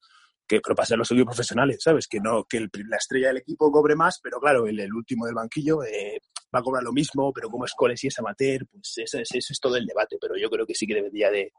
que 0.47 0.59
pero 0.59 0.99
los 0.99 1.09
equipos 1.11 1.33
profesionales, 1.35 1.77
¿sabes? 1.81 2.07
Que 2.09 2.19
no 2.19 2.43
que 2.43 2.57
el- 2.57 2.69
la 2.89 2.97
estrella 2.97 3.27
del 3.29 3.37
equipo 3.37 3.71
cobre 3.71 3.95
más, 3.95 4.19
pero 4.21 4.37
claro, 4.39 4.67
el, 4.67 4.77
el 4.81 4.93
último 4.93 5.25
del 5.25 5.33
banquillo 5.35 5.81
eh, 5.83 6.19
va 6.53 6.59
a 6.59 6.61
cobrar 6.61 6.83
lo 6.83 6.91
mismo, 6.91 7.31
pero 7.31 7.49
como 7.49 7.63
es 7.63 7.71
coles 7.73 8.03
y 8.03 8.07
es 8.07 8.19
amateur, 8.19 8.67
pues 8.69 8.97
ese, 8.97 9.21
ese- 9.21 9.37
ese 9.37 9.53
es 9.53 9.59
todo 9.61 9.77
el 9.77 9.85
debate, 9.85 10.17
pero 10.19 10.35
yo 10.35 10.49
creo 10.49 10.65
que 10.65 10.75
sí 10.75 10.85
que 10.85 10.95
debería 10.95 11.31
de, 11.31 11.53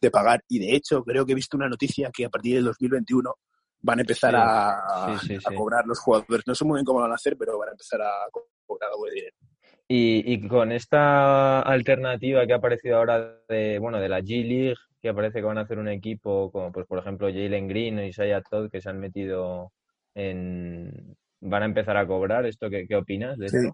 de 0.00 0.10
pagar. 0.10 0.42
Y 0.48 0.60
de 0.60 0.74
hecho, 0.74 1.04
creo 1.04 1.26
que 1.26 1.32
he 1.32 1.34
visto 1.34 1.58
una 1.58 1.68
noticia 1.68 2.10
que 2.10 2.24
a 2.24 2.30
partir 2.30 2.54
del 2.54 2.64
2021 2.64 3.34
van 3.82 3.98
a 3.98 4.02
empezar 4.02 4.34
Sí, 4.34 4.40
a, 4.40 5.18
sí, 5.20 5.28
sí, 5.28 5.34
a 5.44 5.50
sí. 5.50 5.54
cobrar 5.54 5.86
los 5.86 5.98
jugadores. 6.00 6.46
No 6.46 6.54
sé 6.54 6.64
muy 6.64 6.76
bien 6.78 6.84
cómo 6.84 6.98
lo 7.00 7.04
van 7.04 7.12
a 7.12 7.16
hacer, 7.16 7.36
pero 7.36 7.58
van 7.58 7.68
a 7.68 7.72
empezar 7.72 8.02
a 8.02 8.10
co- 8.30 8.48
cobrar 8.66 8.90
algo 8.90 9.06
de 9.06 9.12
dinero. 9.12 9.36
Y, 9.90 10.32
y 10.34 10.46
con 10.48 10.70
esta 10.72 11.60
alternativa 11.62 12.46
que 12.46 12.52
ha 12.52 12.56
aparecido 12.56 12.98
ahora 12.98 13.38
de, 13.48 13.78
bueno, 13.78 13.98
de 13.98 14.08
la 14.08 14.20
G 14.20 14.44
League, 14.46 14.74
que 15.00 15.08
aparece 15.08 15.38
que 15.40 15.46
van 15.46 15.56
a 15.58 15.62
hacer 15.62 15.78
un 15.78 15.88
equipo 15.88 16.50
como, 16.52 16.70
pues, 16.72 16.86
por 16.86 16.98
ejemplo, 16.98 17.28
Jalen 17.28 17.68
Green 17.68 17.98
o 17.98 18.02
Isaiah 18.04 18.42
Todd, 18.42 18.70
que 18.70 18.80
se 18.80 18.90
han 18.90 19.00
metido 19.00 19.72
en... 20.14 21.16
Van 21.40 21.62
a 21.62 21.66
empezar 21.66 21.96
a 21.96 22.04
cobrar. 22.04 22.44
¿Esto 22.46 22.68
qué, 22.68 22.84
qué 22.88 22.96
opinas 22.96 23.38
de 23.38 23.46
esto? 23.46 23.72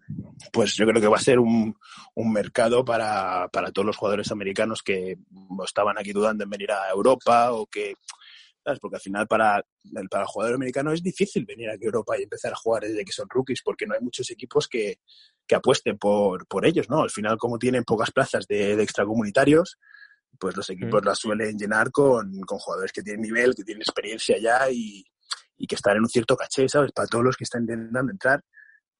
Pues 0.52 0.74
yo 0.74 0.86
creo 0.86 1.00
que 1.00 1.08
va 1.08 1.16
a 1.16 1.20
ser 1.20 1.38
un, 1.38 1.74
un 2.14 2.32
mercado 2.32 2.84
para, 2.84 3.48
para 3.50 3.72
todos 3.72 3.86
los 3.86 3.96
jugadores 3.96 4.30
americanos 4.30 4.82
que 4.82 5.16
estaban 5.64 5.96
aquí 5.98 6.12
dudando 6.12 6.44
en 6.44 6.50
venir 6.50 6.70
a 6.72 6.90
Europa 6.90 7.52
o 7.52 7.64
que, 7.66 7.94
¿sabes? 8.64 8.80
Porque 8.80 8.96
al 8.96 9.02
final 9.02 9.26
para 9.26 9.64
el, 9.94 10.08
para 10.08 10.22
el 10.22 10.28
jugador 10.28 10.54
americano 10.54 10.92
es 10.92 11.02
difícil 11.02 11.44
venir 11.44 11.68
aquí 11.70 11.84
a 11.84 11.86
Europa 11.86 12.18
y 12.18 12.22
empezar 12.22 12.52
a 12.52 12.56
jugar 12.56 12.84
desde 12.84 13.04
que 13.04 13.12
son 13.12 13.26
rookies 13.28 13.62
porque 13.62 13.86
no 13.86 13.94
hay 13.94 14.00
muchos 14.00 14.30
equipos 14.30 14.66
que, 14.68 14.98
que 15.46 15.54
apuesten 15.54 15.98
por, 15.98 16.46
por 16.46 16.64
ellos, 16.66 16.88
¿no? 16.88 17.02
Al 17.02 17.10
final, 17.10 17.36
como 17.36 17.58
tienen 17.58 17.84
pocas 17.84 18.10
plazas 18.10 18.46
de, 18.46 18.76
de 18.76 18.82
extracomunitarios, 18.82 19.78
pues 20.38 20.56
los 20.56 20.68
equipos 20.70 21.02
Mm. 21.02 21.06
las 21.06 21.18
suelen 21.18 21.56
llenar 21.58 21.90
con, 21.90 22.40
con 22.40 22.58
jugadores 22.58 22.92
que 22.92 23.02
tienen 23.02 23.22
nivel, 23.22 23.54
que 23.54 23.64
tienen 23.64 23.82
experiencia 23.82 24.36
ya 24.38 24.68
y, 24.70 25.04
y 25.56 25.66
que 25.66 25.74
están 25.76 25.96
en 25.96 26.02
un 26.02 26.08
cierto 26.08 26.36
caché, 26.36 26.68
¿sabes? 26.68 26.92
Para 26.92 27.06
todos 27.06 27.24
los 27.24 27.36
que 27.36 27.44
están 27.44 27.62
intentando 27.62 28.10
entrar, 28.10 28.42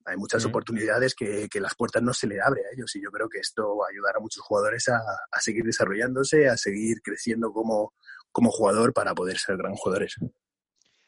hay 0.06 0.16
muchas 0.16 0.44
Mm. 0.44 0.48
oportunidades 0.48 1.14
que, 1.14 1.48
que 1.48 1.60
las 1.60 1.74
puertas 1.74 2.02
no 2.02 2.12
se 2.12 2.26
le 2.26 2.40
abren 2.40 2.66
a 2.66 2.74
ellos 2.74 2.94
y 2.94 3.02
yo 3.02 3.10
creo 3.10 3.28
que 3.28 3.38
esto 3.38 3.76
va 3.78 3.86
a 3.86 3.90
ayudar 3.90 4.16
a 4.16 4.20
muchos 4.20 4.42
jugadores 4.42 4.88
a, 4.88 4.98
a 5.32 5.40
seguir 5.40 5.64
desarrollándose, 5.64 6.48
a 6.48 6.56
seguir 6.56 7.00
creciendo 7.02 7.52
como, 7.52 7.94
como 8.34 8.50
jugador 8.50 8.92
para 8.92 9.14
poder 9.14 9.38
ser 9.38 9.56
gran 9.56 9.74
jugadores. 9.74 10.16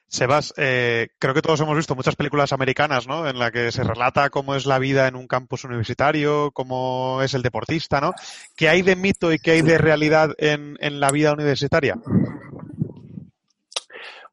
Sebas, 0.08 0.54
eh, 0.56 1.08
creo 1.18 1.34
que 1.34 1.42
todos 1.42 1.60
hemos 1.60 1.76
visto 1.76 1.96
muchas 1.96 2.14
películas 2.14 2.52
americanas, 2.52 3.08
¿no? 3.08 3.28
En 3.28 3.40
la 3.40 3.50
que 3.50 3.72
se 3.72 3.82
relata 3.82 4.30
cómo 4.30 4.54
es 4.54 4.64
la 4.64 4.78
vida 4.78 5.08
en 5.08 5.16
un 5.16 5.26
campus 5.26 5.64
universitario, 5.64 6.52
cómo 6.52 7.20
es 7.22 7.34
el 7.34 7.42
deportista, 7.42 8.00
¿no? 8.00 8.14
¿Qué 8.56 8.68
hay 8.68 8.82
de 8.82 8.94
mito 8.94 9.32
y 9.32 9.40
qué 9.40 9.50
hay 9.52 9.62
de 9.62 9.78
realidad 9.78 10.30
en, 10.38 10.76
en 10.80 11.00
la 11.00 11.10
vida 11.10 11.32
universitaria? 11.32 11.96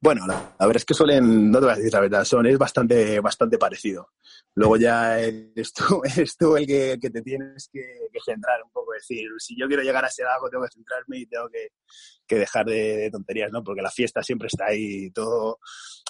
Bueno, 0.04 0.28
la, 0.28 0.34
la 0.60 0.68
verdad 0.68 0.82
es 0.82 0.86
que 0.86 0.94
suelen, 0.94 1.50
no 1.50 1.60
te 1.60 1.66
voy 1.66 1.74
a 1.74 1.78
decir 1.78 1.94
la 1.94 2.02
verdad, 2.02 2.26
son, 2.26 2.46
es 2.46 2.58
bastante, 2.58 3.22
bastante 3.22 3.58
parecido. 3.58 4.10
Luego 4.54 4.76
ya 4.76 5.18
eres 5.18 5.72
tú, 5.72 6.02
el 6.58 6.68
que, 6.68 7.10
te 7.10 7.22
tienes 7.22 7.70
que, 7.72 8.10
centrar 8.26 8.62
un 8.66 8.72
poco, 8.72 8.92
decir, 8.92 9.30
si 9.38 9.58
yo 9.58 9.66
quiero 9.66 9.82
llegar 9.82 10.04
a 10.04 10.10
ser 10.10 10.26
algo, 10.28 10.50
tengo 10.50 10.66
que 10.66 10.74
centrarme 10.74 11.20
y 11.20 11.26
tengo 11.26 11.48
que, 11.48 12.36
dejar 12.36 12.66
de, 12.66 12.98
de 12.98 13.12
tonterías, 13.12 13.50
¿no? 13.54 13.64
Porque 13.64 13.82
la 13.82 13.92
fiesta 13.92 14.22
siempre 14.22 14.48
está 14.48 14.66
ahí, 14.66 15.10
todo, 15.12 15.60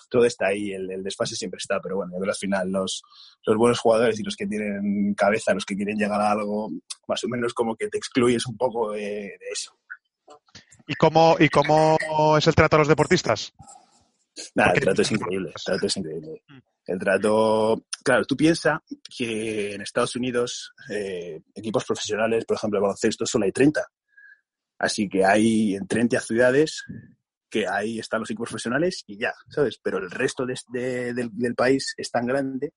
todo 0.10 0.26
está 0.26 0.48
ahí, 0.48 0.72
el, 0.72 0.90
el 0.90 1.04
desfase 1.04 1.36
siempre 1.36 1.60
está, 1.60 1.80
pero 1.80 1.98
bueno, 1.98 2.14
yo 2.14 2.18
creo 2.18 2.32
que 2.32 2.32
al 2.32 2.36
final 2.36 2.72
los, 2.72 3.04
los 3.46 3.58
buenos 3.58 3.80
jugadores 3.80 4.20
y 4.20 4.24
los 4.24 4.36
que 4.36 4.48
tienen 4.48 5.14
cabeza, 5.14 5.54
los 5.54 5.66
que 5.66 5.76
quieren 5.76 6.00
llegar 6.00 6.20
a 6.20 6.32
algo, 6.32 6.72
más 7.08 7.24
o 7.24 7.28
menos 7.28 7.54
como 7.54 7.76
que 7.76 7.90
te 7.90 8.00
excluyes 8.00 8.48
un 8.48 8.58
poco 8.58 8.94
de, 8.94 9.38
de 9.40 9.50
eso. 9.52 9.78
¿Y 10.88 10.96
cómo, 10.96 11.36
¿Y 11.40 11.48
cómo 11.50 12.00
es 12.40 12.48
el 12.48 12.56
trato 12.56 12.78
a 12.78 12.80
los 12.80 12.88
deportistas? 12.88 13.54
Nada, 14.56 14.74
el 14.74 14.80
trato 14.82 15.02
es 15.02 15.12
increíble, 15.12 15.50
el 15.56 15.63
trato 15.63 15.86
es 15.88 15.98
increíble. 15.98 16.44
El 16.86 17.00
trato, 17.00 17.86
claro, 18.04 18.25
tú 18.25 18.36
piensas 18.36 18.80
que 19.16 19.74
en 19.75 19.82
Estados 19.82 20.16
Unidos 20.16 20.74
eh, 20.90 21.42
equipos 21.56 21.86
profesionales, 21.86 22.46
por 22.46 22.58
ejemplo, 22.58 22.80
de 22.80 22.82
baloncesto, 22.84 23.25
solo 23.25 23.46
hay 23.46 23.52
30. 23.52 23.86
Así 24.80 25.08
que 25.08 25.24
hay 25.24 25.75
en 25.75 25.88
30 25.88 26.20
ciudades 26.20 26.84
que 27.50 27.68
ahí 27.68 28.00
están 28.00 28.22
los 28.22 28.30
equipos 28.32 28.50
profesionales 28.50 29.04
y 29.08 29.18
ya, 29.18 29.34
¿sabes? 29.50 29.80
Pero 29.82 30.00
el 30.00 30.10
resto 30.10 30.46
de- 30.46 30.60
de- 30.70 31.13
del, 31.13 31.30
del 31.32 31.56
país 31.56 31.94
es 31.96 32.10
tan 32.10 32.25
grande 32.25 32.74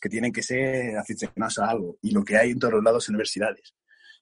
que 0.00 0.08
tienen 0.08 0.32
que 0.32 0.42
ser 0.42 0.96
aficionados 0.98 1.58
a 1.58 1.70
algo. 1.70 1.96
Y 2.02 2.12
lo 2.12 2.22
que 2.22 2.36
hay 2.36 2.50
en 2.50 2.58
todos 2.58 2.74
los 2.74 2.84
lados 2.84 3.04
son 3.04 3.14
universidades. 3.14 3.74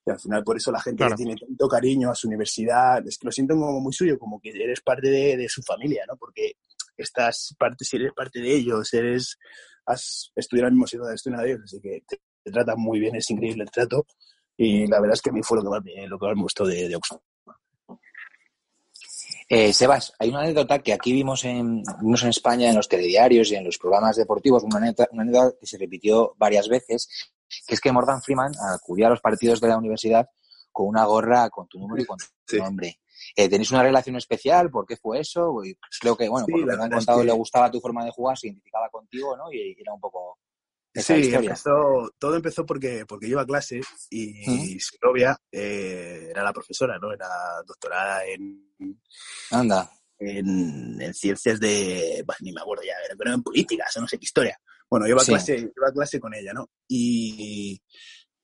Y 0.05 0.11
al 0.11 0.19
final, 0.19 0.43
por 0.43 0.55
eso 0.57 0.71
la 0.71 0.81
gente 0.81 0.97
Claro. 1.03 1.15
tiene 1.15 1.35
tanto 1.35 1.67
cariño 1.67 2.09
a 2.09 2.15
su 2.15 2.27
universidad, 2.27 3.05
es 3.05 3.17
que 3.17 3.25
lo 3.27 3.31
sienten 3.31 3.59
como 3.59 3.79
muy 3.81 3.93
suyo, 3.93 4.17
como 4.17 4.39
que 4.39 4.49
eres 4.49 4.79
parte 4.81 5.09
de, 5.09 5.37
de 5.37 5.49
su 5.49 5.61
familia, 5.61 6.05
¿no? 6.07 6.15
Porque 6.17 6.53
estás 7.03 7.55
parte, 7.57 7.85
si 7.85 7.97
eres 7.97 8.13
parte 8.13 8.39
de 8.41 8.53
ellos, 8.53 8.93
eres, 8.93 9.37
has 9.85 10.31
estudiado 10.35 10.67
en 10.67 10.73
el 10.73 10.75
mismo 10.75 10.87
sitio 10.87 11.01
donde 11.01 11.15
estudian 11.15 11.41
de 11.41 11.49
ellos, 11.51 11.61
así 11.63 11.79
que 11.81 12.03
te, 12.07 12.19
te 12.43 12.51
tratan 12.51 12.79
muy 12.79 12.99
bien, 12.99 13.15
es 13.15 13.29
increíble 13.29 13.63
el 13.63 13.71
trato. 13.71 14.05
Y 14.57 14.87
la 14.87 14.99
verdad 14.99 15.13
es 15.15 15.21
que 15.21 15.29
a 15.29 15.33
mí 15.33 15.41
fue 15.41 15.57
lo 15.57 15.63
que 15.63 15.69
más 15.69 15.83
me, 15.83 16.07
lo 16.07 16.19
que 16.19 16.25
más 16.27 16.35
me 16.35 16.41
gustó 16.43 16.65
de, 16.67 16.89
de 16.89 16.95
Oxford. 16.95 17.21
Eh, 19.51 19.73
Sebas, 19.73 20.13
hay 20.19 20.29
una 20.29 20.41
anécdota 20.41 20.79
que 20.79 20.93
aquí 20.93 21.11
vimos 21.11 21.43
en, 21.43 21.81
vimos 22.01 22.21
en 22.23 22.29
España 22.29 22.69
en 22.69 22.75
los 22.75 22.87
telediarios 22.87 23.49
y 23.51 23.55
en 23.55 23.63
los 23.65 23.79
programas 23.79 24.15
deportivos, 24.15 24.63
una 24.63 24.77
anécdota, 24.77 25.09
una 25.11 25.23
anécdota 25.23 25.55
que 25.59 25.65
se 25.65 25.77
repitió 25.79 26.35
varias 26.37 26.67
veces, 26.67 27.07
que 27.65 27.73
es 27.73 27.81
que 27.81 27.91
Morgan 27.91 28.21
Freeman 28.21 28.51
acudía 28.75 29.07
a 29.07 29.09
los 29.09 29.21
partidos 29.21 29.59
de 29.59 29.69
la 29.69 29.77
universidad 29.77 30.27
con 30.71 30.87
una 30.87 31.03
gorra 31.05 31.49
con 31.49 31.67
tu 31.67 31.79
número 31.79 32.03
y 32.03 32.05
con 32.05 32.17
tu 32.19 32.25
Sí. 32.45 32.57
nombre. 32.57 32.99
Eh, 33.35 33.49
¿Tenéis 33.49 33.71
una 33.71 33.83
relación 33.83 34.15
especial? 34.15 34.69
¿Por 34.69 34.85
qué 34.85 34.97
fue 34.97 35.19
eso? 35.19 35.63
Y 35.63 35.75
creo 35.99 36.15
que, 36.17 36.27
bueno, 36.29 36.45
Sí, 36.45 36.51
por 36.51 36.61
lo 36.61 36.67
la 36.67 36.73
que 36.73 36.77
me 36.77 36.83
han 36.85 36.91
es 36.93 36.97
contado, 36.97 37.19
que- 37.19 37.25
le 37.25 37.31
gustaba 37.33 37.71
tu 37.71 37.79
forma 37.79 38.05
de 38.05 38.11
jugar, 38.11 38.37
se 38.37 38.47
identificaba 38.47 38.89
contigo, 38.89 39.35
¿no? 39.37 39.51
Y 39.51 39.75
era 39.79 39.93
un 39.93 39.99
poco 39.99 40.37
esa 40.93 41.13
Sí, 41.15 41.21
historia. 41.21 41.49
empezó, 41.51 42.11
todo 42.17 42.35
empezó 42.35 42.65
porque, 42.65 43.05
porque 43.07 43.27
yo 43.27 43.33
iba 43.33 43.41
a 43.43 43.45
clase 43.45 43.81
y 44.09 44.79
su 44.79 44.97
novia 45.01 45.37
eh, 45.51 46.27
era 46.31 46.43
la 46.43 46.51
profesora, 46.53 46.97
¿no? 46.97 47.13
Era 47.13 47.27
doctorada 47.65 48.25
en, 48.25 48.99
Anda. 49.51 49.91
en, 50.17 50.99
en 51.01 51.13
ciencias 51.13 51.59
de, 51.59 52.23
bah, 52.25 52.35
ni 52.41 52.51
me 52.51 52.61
acuerdo 52.61 52.83
ya, 52.83 52.93
pero 53.17 53.33
en 53.33 53.43
políticas 53.43 53.95
o 53.97 54.01
no 54.01 54.07
sé 54.07 54.17
qué 54.17 54.25
historia. 54.25 54.59
Bueno, 54.89 55.05
yo 55.05 55.11
iba, 55.11 55.23
Sí. 55.23 55.31
a 55.31 55.35
clase, 55.35 55.57
iba 55.59 55.87
a 55.87 55.93
clase 55.93 56.19
con 56.19 56.33
ella, 56.33 56.51
¿no? 56.53 56.67
Y 56.87 57.79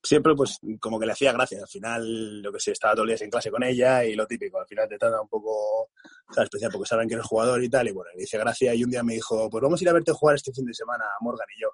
siempre 0.06 0.36
pues 0.36 0.60
como 0.80 1.00
que 1.00 1.06
le 1.06 1.12
hacía 1.12 1.32
gracia. 1.32 1.60
Al 1.62 1.68
final, 1.68 2.42
lo 2.42 2.52
que 2.52 2.60
sé, 2.60 2.72
estaba 2.72 2.94
todos 2.94 3.06
los 3.06 3.12
días 3.12 3.22
en 3.22 3.30
clase 3.30 3.52
con 3.52 3.64
ella 3.64 4.06
y 4.06 4.16
lo 4.16 4.26
típico. 4.28 4.60
Al 4.60 4.68
final 4.68 4.88
te 4.88 4.98
trata 4.98 5.22
un 5.22 5.28
poco, 5.28 5.90
¿sabes? 6.32 6.46
Especial 6.46 6.72
porque 6.72 6.88
saben 6.88 7.08
que 7.08 7.16
eres 7.16 7.26
jugador 7.26 7.64
y 7.64 7.70
tal. 7.70 7.88
Y 7.88 7.92
bueno, 7.92 8.12
le 8.16 8.24
hice 8.24 8.38
gracia 8.38 8.74
y 8.74 8.84
un 8.84 8.92
día 8.92 9.04
me 9.04 9.14
dijo, 9.14 9.50
pues 9.50 9.62
vamos 9.62 9.80
a 9.80 9.84
ir 9.84 9.90
a 9.90 9.94
verte 9.94 10.12
jugar 10.12 10.36
este 10.36 10.54
fin 10.54 10.66
de 10.66 10.74
semana, 10.74 11.06
Morgan 11.22 11.48
y 11.58 11.62
yo. 11.62 11.70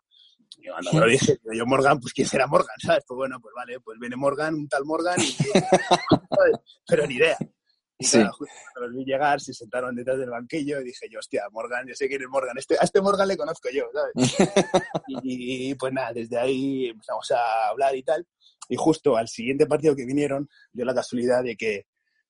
Y 0.57 0.67
yo, 0.67 0.75
anda, 0.75 0.91
me 0.93 0.99
lo 0.99 1.05
dije, 1.11 1.39
yo 1.53 1.65
Morgan, 1.65 1.99
pues 1.99 2.13
quién 2.13 2.27
será 2.27 2.47
Morgan, 2.47 2.75
¿sabes? 2.81 3.03
Pues 3.07 3.15
bueno, 3.15 3.39
pues 3.41 3.53
vale, 3.55 3.79
pues 3.79 3.99
viene 3.99 4.15
Morgan, 4.15 4.55
un 4.55 4.67
tal 4.67 4.85
Morgan 4.85 5.19
y 5.19 5.31
¿sabes? 5.31 6.57
pero 6.87 7.05
ni 7.07 7.15
idea. 7.15 7.37
Y 8.01 8.05
Sí. 8.05 8.17
claro, 8.17 8.33
justo 8.33 8.53
los 8.81 8.93
vi 8.95 9.05
llegar, 9.05 9.39
se 9.39 9.53
sentaron 9.53 9.95
detrás 9.95 10.17
del 10.17 10.29
banquillo 10.31 10.81
y 10.81 10.85
dije 10.85 11.07
yo, 11.09 11.19
hostia, 11.19 11.43
Morgan, 11.51 11.87
yo 11.87 11.93
sé 11.93 12.07
quién 12.07 12.21
es 12.21 12.27
Morgan, 12.29 12.57
este, 12.57 12.75
a 12.79 12.83
este 12.83 12.99
Morgan 13.01 13.27
le 13.27 13.37
conozco 13.37 13.69
yo, 13.71 13.83
¿sabes? 13.93 14.13
y, 15.07 15.69
y, 15.71 15.75
pues 15.75 15.93
nada, 15.93 16.11
desde 16.13 16.37
ahí 16.37 16.87
empezamos 16.87 17.29
a 17.31 17.69
hablar 17.69 17.95
y 17.95 18.03
tal. 18.03 18.27
Y 18.69 18.75
justo 18.75 19.17
al 19.17 19.27
siguiente 19.27 19.65
partido 19.67 19.95
que 19.95 20.05
vinieron, 20.05 20.49
dio 20.71 20.85
la 20.85 20.93
casualidad 20.95 21.43
de 21.43 21.55
que 21.55 21.85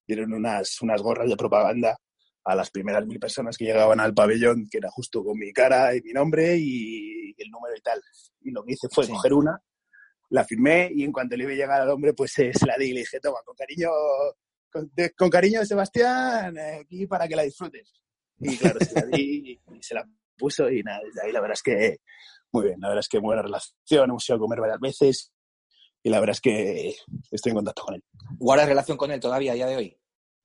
dieron 0.07 0.33
unas, 0.33 0.81
unas 0.81 1.01
gorras 1.01 1.29
de 1.29 1.37
propaganda 1.37 1.97
a 2.43 2.55
las 2.55 2.71
primeras 2.71 3.05
mil 3.05 3.19
personas 3.19 3.55
que 3.55 3.65
llegaban 3.65 3.99
al 3.99 4.13
pabellón, 4.13 4.67
que 4.69 4.79
era 4.79 4.89
justo 4.89 5.23
con 5.23 5.37
mi 5.37 5.53
cara 5.53 5.95
y 5.95 6.01
mi 6.01 6.11
nombre 6.11 6.57
y 6.57 7.33
el 7.37 7.49
número 7.51 7.75
y 7.77 7.81
tal. 7.81 8.01
Y 8.41 8.51
lo 8.51 8.63
que 8.63 8.73
hice 8.73 8.87
fue 8.91 9.05
Sí. 9.05 9.11
coger 9.11 9.33
una, 9.33 9.61
la 10.31 10.43
firmé 10.43 10.89
y 10.93 11.03
en 11.03 11.11
cuanto 11.11 11.35
le 11.37 11.45
vi 11.45 11.55
llegar 11.55 11.81
al 11.81 11.89
hombre, 11.91 12.13
pues 12.13 12.37
eh, 12.39 12.51
se 12.53 12.65
la 12.65 12.75
di 12.77 12.85
y 12.89 12.93
le 12.93 13.01
dije, 13.01 13.19
toma, 13.19 13.39
con 13.45 13.55
cariño, 13.55 13.89
con, 14.71 14.91
de- 14.95 15.11
con 15.11 15.29
cariño, 15.29 15.63
Sebastián, 15.65 16.57
eh, 16.57 16.79
aquí 16.81 17.05
para 17.07 17.27
que 17.27 17.35
la 17.35 17.43
disfrutes. 17.43 17.93
Y 18.39 18.57
claro, 18.57 18.79
se 18.79 18.93
la 18.95 19.05
di 19.05 19.59
y 19.71 19.83
se 19.83 19.93
la 19.93 20.07
puso 20.37 20.69
y 20.69 20.81
nada, 20.81 20.99
desde 21.05 21.27
ahí 21.27 21.31
la 21.31 21.41
verdad 21.41 21.53
es 21.53 21.61
que 21.63 21.97
muy 22.51 22.65
bien. 22.65 22.79
La 22.81 22.87
verdad 22.89 23.01
es 23.01 23.07
que 23.07 23.19
buena 23.19 23.41
relación, 23.41 24.09
hemos 24.09 24.27
ido 24.27 24.35
a 24.37 24.39
comer 24.39 24.59
varias 24.59 24.79
veces 24.79 25.31
y 26.03 26.09
la 26.09 26.19
verdad 26.19 26.33
es 26.33 26.41
que 26.41 26.95
estoy 27.29 27.51
en 27.51 27.55
contacto 27.57 27.83
con 27.83 27.95
él. 27.95 28.03
¿Guardas 28.39 28.67
relación 28.67 28.97
con 28.97 29.11
él 29.11 29.19
todavía 29.19 29.51
a 29.51 29.55
día 29.55 29.67
de 29.67 29.75
hoy? 29.75 29.97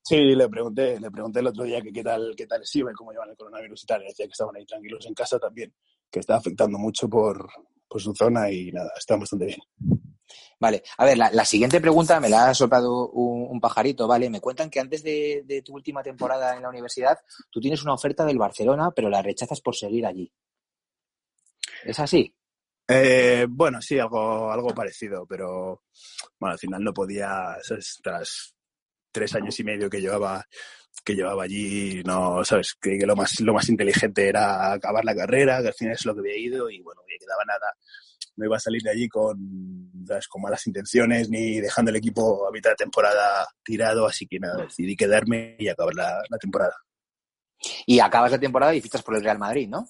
Sí, 0.03 0.17
le 0.37 0.49
pregunté, 0.49 1.01
le 1.01 1.11
pregunté 1.11 1.41
el 1.41 1.49
otro 1.49 1.65
día 1.65 1.81
que 1.81 1.93
qué 1.93 2.05
tal, 2.05 2.35
qué 2.37 2.47
tal 2.47 2.63
iba 2.75 2.93
y 2.93 2.95
cómo 2.95 3.11
llevan 3.11 3.31
el 3.31 3.37
coronavirus 3.37 3.83
y 3.83 3.87
tal. 3.87 4.01
Le 4.03 4.09
decía 4.09 4.27
que 4.27 4.33
estaban 4.33 4.55
ahí 4.55 4.65
tranquilos 4.65 5.05
en 5.07 5.15
casa 5.15 5.39
también, 5.39 5.75
que 6.11 6.21
está 6.21 6.37
afectando 6.37 6.79
mucho 6.79 7.09
por, 7.09 7.49
por 7.89 8.01
su 8.01 8.15
zona 8.15 8.51
y 8.51 8.73
nada, 8.73 8.91
están 8.97 9.21
bastante 9.21 9.47
bien. 9.47 9.59
Vale, 10.59 10.83
a 10.97 11.05
ver, 11.05 11.19
la, 11.19 11.31
la 11.31 11.45
siguiente 11.45 11.81
pregunta 11.81 12.19
me 12.19 12.31
la 12.31 12.49
ha 12.49 12.55
soplado 12.55 13.11
un, 13.11 13.47
un, 13.51 13.61
pajarito, 13.61 14.09
¿vale? 14.09 14.31
Me 14.31 14.41
cuentan 14.41 14.71
que 14.71 14.81
antes 14.81 15.03
de, 15.03 15.43
de, 15.45 15.61
tu 15.61 15.75
última 15.75 16.03
temporada 16.03 16.57
en 16.57 16.63
la 16.63 16.71
universidad, 16.71 17.19
tú 17.51 17.61
tienes 17.61 17.83
una 17.83 17.93
oferta 17.93 18.25
del 18.25 18.39
Barcelona, 18.39 18.91
pero 18.95 19.11
la 19.11 19.21
rechazas 19.21 19.61
por 19.61 19.77
seguir 19.77 20.07
allí. 20.07 20.33
¿Es 21.85 22.01
así? 22.01 22.35
Eh, 22.89 23.47
bueno, 23.49 23.83
sí, 23.83 23.99
algo, 23.99 24.51
algo 24.51 24.69
parecido, 24.69 25.27
pero 25.27 25.83
bueno, 26.39 26.53
al 26.53 26.59
final 26.59 26.83
no 26.83 26.95
podía, 26.95 27.57
tras 28.03 28.55
tres 29.11 29.35
años 29.35 29.59
y 29.59 29.65
medio 29.65 29.91
que 29.91 30.01
llevaba 30.01 30.47
que 31.07 31.15
llevaba 31.15 31.45
allí, 31.45 32.03
no, 32.05 32.45
sabes, 32.45 32.75
creí 32.81 32.99
que 32.99 33.07
lo 33.07 33.15
más, 33.15 33.41
lo 33.41 33.55
más 33.55 33.69
inteligente 33.69 34.29
era 34.29 34.73
acabar 34.73 35.05
la 35.05 35.15
carrera, 35.15 35.63
que 35.63 35.69
al 35.69 35.75
final 35.75 35.95
es 35.95 36.05
lo 36.05 36.13
que 36.15 36.21
había 36.21 36.37
ido 36.37 36.69
y 36.69 36.83
bueno, 36.83 37.01
me 37.07 37.17
quedaba 37.17 37.45
nada. 37.47 37.73
No 38.35 38.45
iba 38.45 38.57
a 38.57 38.61
salir 38.61 38.83
de 38.83 38.91
allí 38.91 39.09
con, 39.09 39.93
¿sabes? 40.05 40.27
con 40.27 40.43
malas 40.43 40.67
intenciones 40.67 41.31
ni 41.31 41.61
dejando 41.61 41.93
el 41.93 41.97
equipo 41.97 42.47
a 42.49 42.51
mitad 42.51 42.71
de 42.71 42.77
temporada 42.77 43.47
tirado, 43.63 44.05
así 44.05 44.27
que 44.27 44.41
nada, 44.41 44.65
decidí 44.65 44.97
quedarme 44.97 45.55
y 45.61 45.69
acabar 45.69 45.95
la, 45.95 46.23
la 46.29 46.39
temporada. 46.39 46.75
Y 47.87 48.01
acabas 48.01 48.33
la 48.33 48.41
temporada 48.41 48.75
y 48.75 48.81
fichas 48.81 49.03
por 49.03 49.15
el 49.15 49.23
Real 49.23 49.39
Madrid, 49.39 49.69
¿no? 49.69 49.89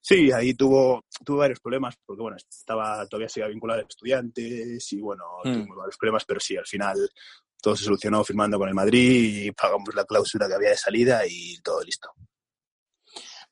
Sí, 0.00 0.30
ahí 0.30 0.54
tuvo, 0.54 1.04
tuvo 1.24 1.38
varios 1.38 1.60
problemas, 1.60 1.94
porque 2.04 2.22
bueno, 2.22 2.36
estaba, 2.36 3.06
todavía 3.06 3.28
seguía 3.30 3.48
vinculado 3.48 3.80
a 3.80 3.82
estudiantes 3.82 4.92
y 4.92 5.00
bueno, 5.00 5.24
mm. 5.42 5.64
tuvo 5.64 5.76
varios 5.76 5.96
problemas, 5.96 6.24
pero 6.26 6.38
sí, 6.38 6.56
al 6.56 6.66
final 6.66 7.10
todo 7.60 7.76
se 7.76 7.84
solucionó 7.84 8.24
firmando 8.24 8.58
con 8.58 8.68
el 8.68 8.74
Madrid 8.74 9.46
y 9.46 9.52
pagamos 9.52 9.94
la 9.94 10.04
cláusula 10.04 10.48
que 10.48 10.54
había 10.54 10.70
de 10.70 10.76
salida 10.76 11.22
y 11.26 11.58
todo 11.60 11.82
listo. 11.82 12.10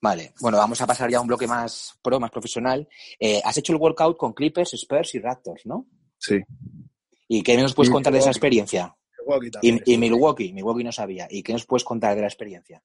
Vale, 0.00 0.34
bueno, 0.40 0.58
vamos 0.58 0.80
a 0.80 0.86
pasar 0.86 1.10
ya 1.10 1.18
a 1.18 1.20
un 1.20 1.26
bloque 1.26 1.46
más 1.46 1.98
pro, 2.02 2.20
más 2.20 2.30
profesional. 2.30 2.88
Eh, 3.18 3.40
has 3.44 3.56
hecho 3.56 3.72
el 3.72 3.80
workout 3.80 4.16
con 4.16 4.32
Clippers, 4.32 4.75
Spurs 4.75 5.14
y 5.14 5.20
Raptors, 5.20 5.66
¿no? 5.66 5.86
Sí. 6.18 6.40
¿Y 7.28 7.42
qué 7.42 7.56
nos 7.56 7.75
puedes 7.75 7.90
contar 7.90 8.12
de 8.12 8.20
esa 8.20 8.30
experiencia? 8.30 8.95
Y, 9.62 9.95
y 9.95 9.99
Milwaukee, 9.99 10.52
Milwaukee 10.52 10.85
no 10.85 10.92
sabía. 10.92 11.26
¿Y 11.30 11.42
qué 11.42 11.52
nos 11.52 11.66
puedes 11.66 11.85
contar 11.85 12.14
de 12.14 12.21
la 12.23 12.28
experiencia? 12.28 12.83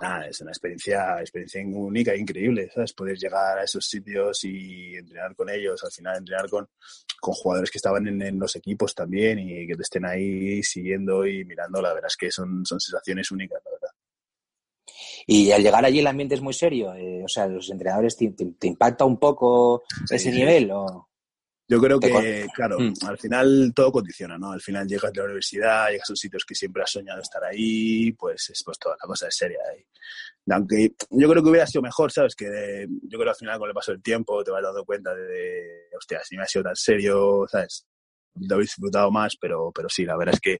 Nada, 0.00 0.26
es 0.26 0.40
una 0.40 0.50
experiencia, 0.50 1.20
experiencia 1.20 1.62
única 1.64 2.12
e 2.12 2.18
increíble, 2.18 2.70
¿sabes? 2.72 2.92
Poder 2.92 3.16
llegar 3.16 3.58
a 3.58 3.64
esos 3.64 3.86
sitios 3.86 4.44
y 4.44 4.94
entrenar 4.94 5.34
con 5.34 5.50
ellos, 5.50 5.82
al 5.84 5.90
final 5.90 6.18
entrenar 6.18 6.48
con, 6.48 6.68
con 7.20 7.34
jugadores 7.34 7.70
que 7.70 7.78
estaban 7.78 8.06
en, 8.06 8.22
en, 8.22 8.38
los 8.38 8.54
equipos 8.56 8.94
también 8.94 9.38
y 9.38 9.66
que 9.66 9.76
te 9.76 9.82
estén 9.82 10.04
ahí 10.04 10.62
siguiendo 10.62 11.26
y 11.26 11.44
mirando, 11.44 11.82
la 11.82 11.92
verdad 11.92 12.08
es 12.08 12.16
que 12.16 12.30
son, 12.30 12.64
son 12.64 12.80
sensaciones 12.80 13.30
únicas, 13.30 13.60
la 13.64 13.70
verdad. 13.72 13.90
Y 15.26 15.52
al 15.52 15.62
llegar 15.62 15.84
allí 15.84 16.00
el 16.00 16.06
ambiente 16.06 16.34
es 16.34 16.40
muy 16.40 16.54
serio, 16.54 16.94
eh, 16.94 17.22
o 17.24 17.28
sea, 17.28 17.46
los 17.46 17.70
entrenadores 17.70 18.16
te, 18.16 18.30
te, 18.30 18.46
te 18.58 18.66
impacta 18.66 19.04
un 19.04 19.18
poco 19.18 19.84
sí, 20.06 20.14
ese 20.14 20.30
nivel 20.30 20.70
o... 20.72 21.09
Yo 21.70 21.80
creo 21.80 22.00
que, 22.00 22.48
claro, 22.52 22.80
mm. 22.80 22.94
al 23.06 23.16
final 23.16 23.72
todo 23.72 23.92
condiciona, 23.92 24.36
¿no? 24.36 24.50
Al 24.50 24.60
final 24.60 24.88
llegas 24.88 25.12
de 25.12 25.20
la 25.20 25.26
universidad, 25.26 25.88
llegas 25.90 26.10
a 26.10 26.16
sitios 26.16 26.44
que 26.44 26.56
siempre 26.56 26.82
has 26.82 26.90
soñado 26.90 27.20
estar 27.20 27.44
ahí, 27.44 28.10
pues 28.14 28.50
es 28.50 28.60
pues 28.64 28.76
toda 28.76 28.96
la 29.00 29.06
cosa 29.06 29.28
es 29.28 29.36
seria. 29.36 29.60
Y, 29.78 30.52
aunque 30.52 30.96
yo 31.10 31.30
creo 31.30 31.44
que 31.44 31.48
hubiera 31.48 31.68
sido 31.68 31.82
mejor, 31.82 32.10
¿sabes? 32.10 32.34
Que 32.34 32.48
de, 32.48 32.88
yo 33.04 33.18
creo 33.18 33.22
que 33.22 33.28
al 33.28 33.36
final 33.36 33.58
con 33.60 33.68
el 33.68 33.74
paso 33.74 33.92
del 33.92 34.02
tiempo 34.02 34.42
te 34.42 34.50
vas 34.50 34.64
dando 34.64 34.84
cuenta 34.84 35.14
de, 35.14 35.22
de 35.22 35.96
hostia, 35.96 36.20
si 36.24 36.36
me 36.36 36.42
ha 36.42 36.46
sido 36.46 36.64
tan 36.64 36.74
serio, 36.74 37.46
¿sabes? 37.48 37.86
Lo 38.34 38.56
habéis 38.56 38.70
disfrutado 38.70 39.12
más, 39.12 39.36
pero, 39.40 39.70
pero 39.72 39.88
sí, 39.88 40.04
la 40.04 40.16
verdad 40.16 40.34
es 40.34 40.40
que 40.40 40.58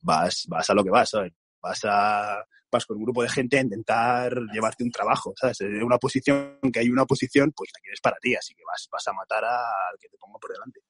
vas, 0.00 0.44
vas 0.46 0.70
a 0.70 0.74
lo 0.74 0.84
que 0.84 0.90
vas, 0.90 1.10
¿sabes? 1.10 1.32
Vas 1.60 1.80
a, 1.86 2.36
vas 2.72 2.86
con 2.86 2.96
un 2.96 3.04
grupo 3.04 3.22
de 3.22 3.28
gente 3.28 3.58
a 3.58 3.62
intentar 3.62 4.34
llevarte 4.52 4.82
un 4.82 4.90
trabajo, 4.90 5.34
¿sabes? 5.38 5.60
En 5.60 5.82
una 5.82 5.98
posición 5.98 6.58
que 6.72 6.80
hay 6.80 6.88
una 6.88 7.04
posición, 7.04 7.52
pues 7.54 7.70
la 7.74 7.80
quieres 7.80 8.00
para 8.00 8.16
ti, 8.20 8.34
así 8.34 8.54
que 8.54 8.62
vas, 8.66 8.88
vas 8.90 9.06
a 9.06 9.12
matar 9.12 9.44
al 9.44 9.98
que 10.00 10.08
te 10.08 10.16
ponga 10.16 10.38
por 10.38 10.52
delante. 10.52 10.80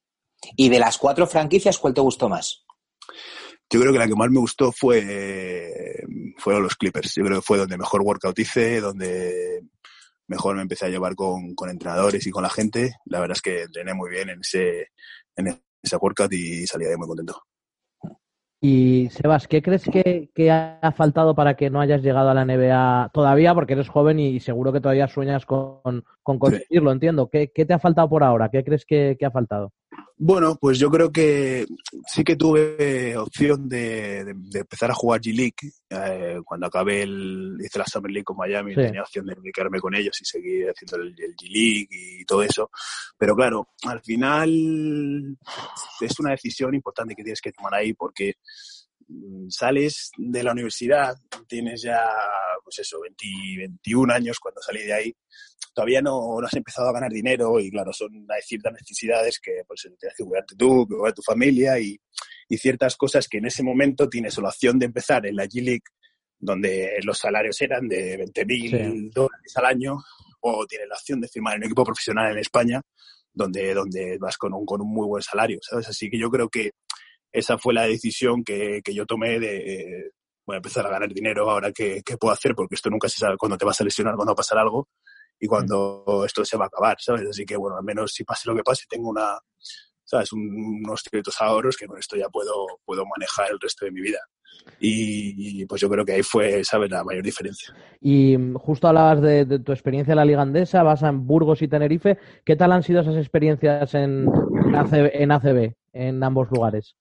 Y 0.57 0.69
de 0.69 0.79
las 0.79 0.97
cuatro 0.99 1.27
franquicias, 1.27 1.79
¿cuál 1.79 1.95
te 1.95 2.01
gustó 2.01 2.29
más? 2.29 2.65
Yo 3.71 3.81
creo 3.81 3.93
que 3.93 3.99
la 3.99 4.07
que 4.07 4.15
más 4.15 4.31
me 4.31 4.39
gustó 4.39 4.71
fue 4.71 6.05
fueron 6.39 6.63
los 6.63 6.77
Clippers. 6.77 7.15
Yo 7.15 7.25
creo 7.25 7.39
que 7.39 7.47
fue 7.47 7.59
donde 7.59 7.79
mejor 7.79 8.03
workout 8.03 8.39
hice, 8.39 8.81
donde 8.81 9.63
mejor 10.27 10.57
me 10.57 10.63
empecé 10.63 10.87
a 10.87 10.89
llevar 10.89 11.15
con, 11.15 11.55
con 11.55 11.71
entrenadores 11.71 12.27
y 12.27 12.31
con 12.31 12.43
la 12.43 12.51
gente. 12.51 12.97
La 13.07 13.21
verdad 13.21 13.37
es 13.37 13.43
que 13.43 13.63
entrené 13.63 13.95
muy 13.95 14.11
bien 14.11 14.29
en 14.29 14.41
ese, 14.41 14.89
en 15.37 15.63
ese 15.83 15.97
workout 15.97 16.33
y 16.33 16.67
salí 16.67 16.85
de 16.85 16.93
ahí 16.93 16.97
muy 16.97 17.09
contento. 17.09 17.43
Y 18.65 19.09
Sebas, 19.11 19.49
¿qué 19.49 19.61
crees 19.61 19.83
que, 19.83 20.31
que, 20.33 20.53
ha 20.53 20.93
faltado 20.97 21.35
para 21.35 21.55
que 21.55 21.69
no 21.69 21.81
hayas 21.81 22.01
llegado 22.01 22.31
a 22.31 22.35
la 22.35 22.45
NBA 22.45 23.11
todavía? 23.13 23.55
Porque 23.55 23.73
eres 23.73 23.89
joven 23.89 24.21
y 24.21 24.39
seguro 24.39 24.73
que 24.73 24.81
todavía 24.81 25.09
sueñas 25.09 25.45
con, 25.45 26.05
con 26.23 26.39
conseguirlo, 26.39 26.91
sí. 26.91 26.95
entiendo. 26.95 27.29
¿Qué, 27.29 27.51
¿Qué, 27.53 27.67
te 27.67 27.75
ha 27.75 27.81
faltado 27.81 28.09
por 28.09 28.23
ahora? 28.23 28.51
¿Qué 28.51 28.63
crees 28.63 28.87
que, 28.87 29.17
que, 29.19 29.27
ha 29.27 29.33
faltado? 29.33 29.73
Bueno, 30.17 30.57
pues 30.61 30.79
yo 30.79 30.89
creo 30.89 31.11
que 31.11 31.67
sí 32.07 32.23
que 32.23 32.37
tuve 32.37 33.17
opción 33.17 33.69
de, 33.69 34.25
de, 34.25 34.35
de 34.37 34.61
empezar 34.61 34.91
a 34.91 34.95
jugar 34.95 35.21
G-League. 35.21 35.73
Eh, 35.91 36.41
cuando 36.45 36.67
acabé 36.67 37.03
el, 37.03 37.57
hice 37.61 37.79
la 37.79 37.87
Summer 37.87 38.11
League 38.11 38.25
con 38.25 38.37
Miami, 38.37 38.75
sí. 38.75 38.83
tenía 38.83 39.03
opción 39.03 39.27
de 39.27 39.35
dedicarme 39.35 39.81
con 39.81 39.95
ellos 39.95 40.17
y 40.21 40.25
seguir 40.25 40.69
haciendo 40.71 40.97
el, 40.97 41.15
el 41.19 41.35
G-League 41.35 41.89
y 41.91 42.25
todo 42.25 42.43
eso. 42.43 42.71
Pero 43.19 43.35
claro, 43.35 43.71
al 43.85 44.01
final 44.01 45.37
es 46.01 46.21
una 46.21 46.31
decisión 46.31 46.75
importante 46.75 47.15
que 47.17 47.25
tienes 47.25 47.41
que 47.41 47.53
tomar 47.53 47.75
ahí 47.75 47.93
porque 47.93 48.35
sales 49.49 50.11
de 50.17 50.43
la 50.43 50.53
universidad, 50.53 51.15
tienes 51.47 51.83
ya, 51.83 52.01
pues 52.65 52.79
eso, 52.81 53.01
20, 53.01 53.25
21 53.59 54.13
años 54.13 54.39
cuando 54.39 54.61
salí 54.63 54.83
de 54.83 54.93
ahí, 54.93 55.15
todavía 55.75 56.03
no, 56.03 56.41
no, 56.41 56.47
has 56.47 56.55
empezado 56.55 56.89
a 56.89 56.93
ganar 56.93 57.11
dinero 57.11 57.59
y 57.59 57.71
claro, 57.71 57.93
son 57.93 58.27
hay 58.29 58.43
ciertas 58.43 58.73
necesidades 58.73 59.41
que 59.41 59.63
pues 59.67 59.83
tienes 59.83 60.17
que 60.17 60.25
cuidarte 60.25 60.55
tú, 60.57 60.87
que 60.87 60.97
cuidar 60.97 61.15
tu 61.15 61.23
familia 61.23 61.79
y, 61.79 61.99
y, 62.49 62.59
ciertas 62.59 62.97
cosas 62.97 63.29
que 63.29 63.39
en 63.39 63.47
ese 63.47 63.63
momento 63.63 64.09
tienes 64.09 64.37
la 64.39 64.49
opción 64.49 64.79
de 64.79 64.87
empezar 64.87 65.27
en 65.27 65.37
la 65.37 65.47
G-League 65.47 65.85
donde 66.39 66.99
los 67.05 67.19
salarios 67.19 67.61
eran 67.63 67.87
de 67.89 68.17
20 68.17 68.45
mil 68.47 68.71
sí. 68.71 69.11
dólares 69.15 69.57
al 69.57 69.67
año 69.67 69.97
o 70.41 70.67
tienes 70.67 70.89
la 70.89 70.97
opción 70.97 71.21
de 71.21 71.29
firmar 71.29 71.55
en 71.55 71.61
un 71.61 71.67
equipo 71.67 71.85
profesional 71.85 72.33
en 72.33 72.39
España 72.39 72.83
donde, 73.33 73.73
donde 73.75 74.19
vas 74.19 74.37
con 74.37 74.53
un, 74.53 74.67
con 74.67 74.81
un 74.81 74.93
muy 74.93 75.07
buen 75.07 75.23
salario, 75.23 75.59
¿sabes? 75.63 75.89
Así 75.89 76.11
que 76.11 76.19
yo 76.19 76.31
creo 76.31 76.49
que 76.49 76.73
esa 77.33 77.59
fue 77.59 77.75
la 77.75 77.87
decisión 77.87 78.45
que, 78.45 78.81
que 78.85 78.95
yo 78.95 79.07
tomé 79.07 79.41
de, 79.41 80.13
voy 80.47 80.55
a 80.55 80.59
empezar 80.59 80.87
a 80.87 80.91
ganar 80.91 81.13
dinero 81.13 81.51
ahora 81.51 81.73
que, 81.73 82.03
que, 82.03 82.17
puedo 82.17 82.33
hacer, 82.33 82.55
porque 82.55 82.75
esto 82.75 82.91
nunca 82.91 83.09
se 83.09 83.19
sabe 83.19 83.37
cuándo 83.37 83.57
te 83.57 83.65
vas 83.65 83.81
a 83.81 83.85
lesionar, 83.85 84.15
cuándo 84.15 84.31
va 84.31 84.35
a 84.35 84.37
pasar 84.37 84.59
algo 84.59 84.89
y 85.43 85.47
cuando 85.47 86.05
mm. 86.07 86.25
esto 86.25 86.45
se 86.45 86.57
va 86.57 86.65
a 86.65 86.69
acabar, 86.69 86.97
¿sabes? 87.01 87.29
Así 87.29 87.45
que, 87.45 87.57
bueno, 87.57 87.77
al 87.77 87.85
menos 87.85 88.13
si 88.13 88.25
pase 88.25 88.49
lo 88.49 88.55
que 88.55 88.63
pase, 88.63 88.85
tengo 88.89 89.11
una, 89.11 89.39
¿sabes? 90.05 90.33
Un, 90.33 90.83
unos 90.85 91.03
ciertos 91.03 91.41
ahorros 91.41 91.77
que 91.77 91.87
con 91.87 91.99
esto 91.99 92.17
ya 92.17 92.29
puedo, 92.29 92.67
puedo 92.85 93.05
manejar 93.07 93.51
el 93.51 93.59
resto 93.61 93.85
de 93.85 93.91
mi 93.91 94.01
vida. 94.01 94.21
Y, 94.79 95.63
y, 95.63 95.67
pues 95.67 95.81
yo 95.81 95.89
creo 95.89 96.05
que 96.05 96.13
ahí 96.13 96.23
fue, 96.23 96.63
¿sabes? 96.63 96.91
La 96.91 97.03
mayor 97.03 97.25
diferencia. 97.25 97.75
Y 98.01 98.37
justo 98.55 98.87
hablabas 98.87 99.21
de, 99.21 99.45
de, 99.45 99.59
tu 99.59 99.73
experiencia 99.73 100.13
en 100.13 100.19
la 100.19 100.25
Liga 100.25 100.43
Andesa, 100.43 100.85
vas 100.85 101.03
en 101.03 101.27
Burgos 101.27 101.63
y 101.63 101.69
Tenerife. 101.69 102.19
¿Qué 102.45 102.55
tal 102.55 102.71
han 102.71 102.85
sido 102.85 103.01
esas 103.01 103.17
experiencias 103.17 103.95
en, 103.95 104.29
en, 104.65 104.75
ACB, 104.77 105.11
en 105.15 105.33
ACB, 105.33 105.75
en 105.93 106.23
ambos 106.23 106.49
lugares? 106.53 106.95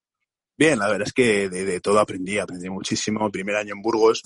Bien, 0.62 0.78
la 0.78 0.90
verdad 0.90 1.08
es 1.08 1.14
que 1.14 1.50
de, 1.50 1.66
de, 1.66 1.82
todo 1.82 2.00
aprendí, 2.00 2.38
aprendí 2.38 2.70
muchísimo. 2.70 3.32
Primer 3.32 3.56
año 3.56 3.74
en 3.74 3.82
Burgos, 3.82 4.22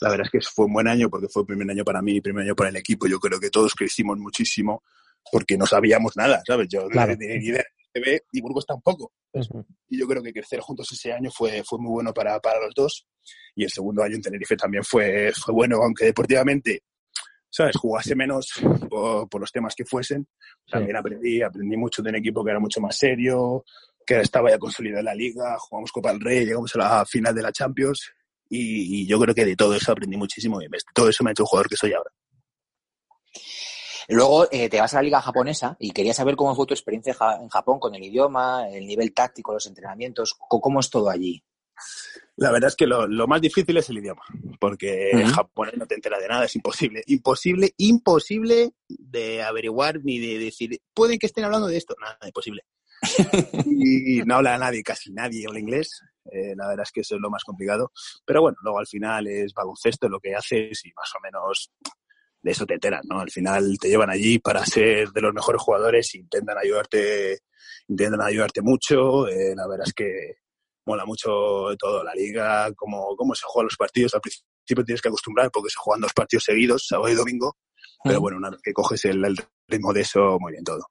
la 0.00 0.10
verdad 0.10 0.26
es 0.26 0.32
que 0.32 0.40
fue 0.40 0.66
un 0.66 0.72
buen 0.72 0.88
año 0.88 1.08
porque 1.08 1.28
fue 1.28 1.42
el 1.42 1.46
primer 1.46 1.70
año 1.70 1.84
para 1.84 2.02
mí, 2.02 2.20
primer 2.20 2.42
año 2.46 2.56
para 2.56 2.70
el 2.70 2.74
equipo. 2.74 3.06
Yo 3.06 3.20
creo 3.20 3.38
que 3.38 3.48
todos 3.48 3.76
crecimos 3.76 4.18
muchísimo 4.18 4.82
porque 5.30 5.56
no 5.56 5.66
sabíamos 5.66 6.16
nada, 6.16 6.42
¿sabes? 6.44 6.66
Yo 6.68 6.88
claro. 6.88 7.12
no 7.12 7.18
tenía 7.18 7.38
ni 7.38 7.46
idea 7.46 7.64
de 7.94 8.22
y 8.32 8.40
Burgos 8.40 8.66
tampoco. 8.66 9.12
Uh 9.30 9.38
-huh. 9.38 9.66
Y 9.88 10.00
yo 10.00 10.08
creo 10.08 10.20
que 10.20 10.32
crecer 10.32 10.58
juntos 10.58 10.90
ese 10.90 11.12
año 11.12 11.30
fue, 11.30 11.62
fue 11.64 11.78
muy 11.78 11.92
bueno 11.92 12.12
para, 12.12 12.40
para 12.40 12.58
los 12.58 12.74
dos. 12.74 13.06
Y 13.54 13.62
el 13.62 13.70
segundo 13.70 14.02
año 14.02 14.16
en 14.16 14.22
Tenerife 14.22 14.56
también 14.56 14.82
fue, 14.82 15.30
fue 15.32 15.54
bueno, 15.54 15.76
aunque 15.76 16.06
deportivamente 16.06 16.82
¿sabes? 17.48 17.76
Jugase 17.76 18.16
menos 18.16 18.50
por, 18.90 19.28
por, 19.28 19.40
los 19.40 19.52
temas 19.52 19.76
que 19.76 19.84
fuesen. 19.84 20.26
También 20.68 20.96
sí. 20.96 20.98
aprendí, 20.98 21.42
aprendí 21.42 21.76
mucho 21.76 22.02
de 22.02 22.10
un 22.10 22.16
equipo 22.16 22.44
que 22.44 22.50
era 22.50 22.58
mucho 22.58 22.80
más 22.80 22.96
serio, 22.98 23.64
que 24.08 24.20
estaba 24.20 24.48
ya 24.48 24.58
consolidado 24.58 25.00
en 25.00 25.04
la 25.04 25.14
liga, 25.14 25.58
jugamos 25.58 25.92
Copa 25.92 26.12
del 26.12 26.20
Rey, 26.20 26.46
llegamos 26.46 26.74
a 26.74 26.78
la 26.78 27.04
final 27.04 27.34
de 27.34 27.42
la 27.42 27.52
Champions 27.52 28.10
y, 28.48 29.02
y 29.02 29.06
yo 29.06 29.20
creo 29.20 29.34
que 29.34 29.44
de 29.44 29.54
todo 29.54 29.74
eso 29.74 29.92
aprendí 29.92 30.16
muchísimo 30.16 30.62
y 30.62 30.66
todo 30.94 31.10
eso 31.10 31.22
me 31.22 31.30
ha 31.30 31.32
hecho 31.32 31.42
el 31.42 31.48
jugador 31.48 31.68
que 31.68 31.76
soy 31.76 31.92
ahora. 31.92 32.10
Luego 34.08 34.48
eh, 34.50 34.70
te 34.70 34.80
vas 34.80 34.94
a 34.94 34.96
la 34.96 35.02
liga 35.02 35.20
japonesa 35.20 35.76
y 35.78 35.90
quería 35.90 36.14
saber 36.14 36.36
cómo 36.36 36.56
fue 36.56 36.64
tu 36.64 36.72
experiencia 36.72 37.14
en 37.38 37.50
Japón 37.50 37.78
con 37.78 37.94
el 37.94 38.02
idioma, 38.02 38.66
el 38.70 38.86
nivel 38.86 39.12
táctico, 39.12 39.52
los 39.52 39.66
entrenamientos, 39.66 40.34
cómo 40.38 40.80
es 40.80 40.88
todo 40.88 41.10
allí. 41.10 41.44
La 42.36 42.50
verdad 42.50 42.68
es 42.68 42.76
que 42.76 42.86
lo, 42.86 43.06
lo 43.06 43.26
más 43.26 43.42
difícil 43.42 43.76
es 43.76 43.90
el 43.90 43.98
idioma, 43.98 44.22
porque 44.58 45.12
Ujú. 45.12 45.32
japonés 45.32 45.76
no 45.76 45.86
te 45.86 45.96
entera 45.96 46.18
de 46.18 46.28
nada, 46.28 46.46
es 46.46 46.56
imposible, 46.56 47.02
imposible, 47.06 47.74
imposible 47.76 48.72
de 48.88 49.42
averiguar 49.42 50.00
ni 50.02 50.18
de 50.18 50.38
decir, 50.38 50.80
pueden 50.94 51.18
que 51.18 51.26
estén 51.26 51.44
hablando 51.44 51.66
de 51.66 51.76
esto, 51.76 51.94
nada, 52.00 52.18
imposible. 52.24 52.64
Y 53.66 54.22
no 54.22 54.36
habla 54.36 54.58
nadie, 54.58 54.82
casi 54.82 55.12
nadie 55.12 55.46
habla 55.46 55.60
inglés, 55.60 56.00
eh, 56.30 56.54
la 56.56 56.68
verdad 56.68 56.84
es 56.84 56.92
que 56.92 57.00
eso 57.00 57.14
es 57.14 57.20
lo 57.20 57.30
más 57.30 57.44
complicado, 57.44 57.90
pero 58.24 58.42
bueno, 58.42 58.56
luego 58.62 58.78
al 58.78 58.86
final 58.86 59.26
es 59.26 59.52
baloncesto 59.54 60.08
lo 60.08 60.20
que 60.20 60.34
haces 60.34 60.84
y 60.84 60.92
más 60.94 61.10
o 61.16 61.20
menos 61.22 61.70
de 62.40 62.50
eso 62.50 62.66
te 62.66 62.74
enteras, 62.74 63.02
¿no? 63.08 63.20
Al 63.20 63.30
final 63.30 63.78
te 63.80 63.88
llevan 63.88 64.10
allí 64.10 64.38
para 64.38 64.64
ser 64.64 65.10
de 65.10 65.20
los 65.20 65.34
mejores 65.34 65.60
jugadores 65.60 66.14
e 66.14 66.18
intentan 66.18 66.56
ayudarte, 66.58 67.40
intentan 67.88 68.20
ayudarte 68.22 68.62
mucho, 68.62 69.26
eh, 69.28 69.54
la 69.56 69.66
verdad 69.66 69.86
es 69.88 69.94
que 69.94 70.36
mola 70.86 71.04
mucho 71.04 71.30
todo, 71.78 72.02
la 72.04 72.14
liga, 72.14 72.72
cómo, 72.74 73.14
cómo 73.16 73.34
se 73.34 73.42
juegan 73.44 73.66
los 73.66 73.76
partidos. 73.76 74.14
Al 74.14 74.20
principio 74.22 74.84
tienes 74.84 75.02
que 75.02 75.08
acostumbrar 75.08 75.50
porque 75.50 75.70
se 75.70 75.76
juegan 75.78 76.00
dos 76.00 76.12
partidos 76.14 76.44
seguidos, 76.44 76.86
sábado 76.86 77.12
y 77.12 77.14
domingo, 77.16 77.56
pero 78.04 78.20
Mm. 78.20 78.22
bueno, 78.22 78.38
una 78.38 78.50
vez 78.50 78.60
que 78.62 78.72
coges 78.72 79.04
el, 79.06 79.24
el 79.24 79.36
ritmo 79.66 79.92
de 79.92 80.00
eso, 80.02 80.38
muy 80.40 80.52
bien 80.52 80.64
todo. 80.64 80.86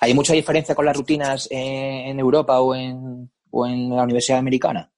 ¿Hay 0.00 0.14
mucha 0.14 0.32
diferencia 0.32 0.74
con 0.74 0.84
las 0.84 0.96
rutinas 0.96 1.48
eh, 1.50 2.04
en 2.10 2.18
Europa 2.20 2.60
o 2.60 2.74
en, 2.74 3.30
o 3.50 3.66
en 3.66 3.90
la 3.90 4.02
Universidad 4.04 4.38
Americana? 4.38 4.90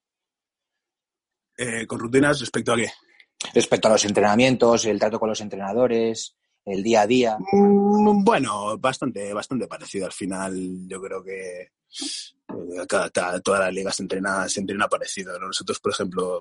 Eh, 1.57 1.87
con 1.87 1.99
rutinas 1.99 2.41
respecto 2.41 2.73
a 2.73 2.77
qué? 2.77 2.91
Respecto 3.55 3.89
a 3.89 3.93
los 3.93 4.05
entrenamientos, 4.05 4.85
el 4.85 4.99
trato 4.99 5.19
con 5.21 5.29
los 5.29 5.41
entrenadores, 5.41 6.37
el 6.65 6.83
día 6.83 7.03
a 7.03 7.07
día. 7.07 7.39
Mm, 7.53 8.25
Bueno, 8.25 8.77
bastante, 8.79 9.33
bastante 9.33 9.67
parecido. 9.67 10.07
Al 10.07 10.13
final, 10.13 10.87
yo 10.89 11.01
creo 11.01 11.23
que 11.23 11.61
eh, 11.63 11.71
cada, 12.89 13.11
cada- 13.11 13.41
todas 13.41 13.61
las 13.61 13.73
ligas 13.73 13.97
se 13.97 14.03
entrena, 14.03 14.49
se 14.49 14.61
entrena 14.61 14.89
parecido. 14.89 15.39
¿no? 15.39 15.47
Nosotros, 15.49 15.79
por 15.81 15.93
ejemplo, 15.93 16.41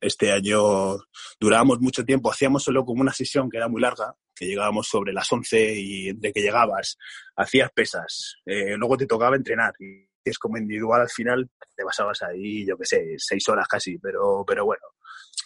este 0.00 0.32
año 0.32 0.96
durábamos 1.40 1.80
mucho 1.80 2.04
tiempo, 2.04 2.30
hacíamos 2.30 2.62
solo 2.62 2.84
como 2.84 3.00
una 3.00 3.12
sesión 3.12 3.50
que 3.50 3.56
era 3.56 3.68
muy 3.68 3.80
larga, 3.80 4.14
que 4.34 4.46
llegábamos 4.46 4.88
sobre 4.88 5.12
las 5.12 5.30
11 5.30 5.74
y 5.74 6.08
entre 6.08 6.32
que 6.32 6.42
llegabas, 6.42 6.98
hacías 7.36 7.70
pesas, 7.72 8.36
eh, 8.44 8.76
luego 8.76 8.96
te 8.96 9.06
tocaba 9.06 9.36
entrenar 9.36 9.72
y 9.78 10.06
es 10.24 10.38
como 10.38 10.58
individual 10.58 11.02
al 11.02 11.10
final, 11.10 11.48
te 11.74 11.84
basabas 11.84 12.22
ahí, 12.22 12.66
yo 12.66 12.76
qué 12.76 12.84
sé, 12.84 13.14
seis 13.16 13.48
horas 13.48 13.68
casi, 13.68 13.98
pero, 13.98 14.44
pero 14.46 14.64
bueno, 14.64 14.82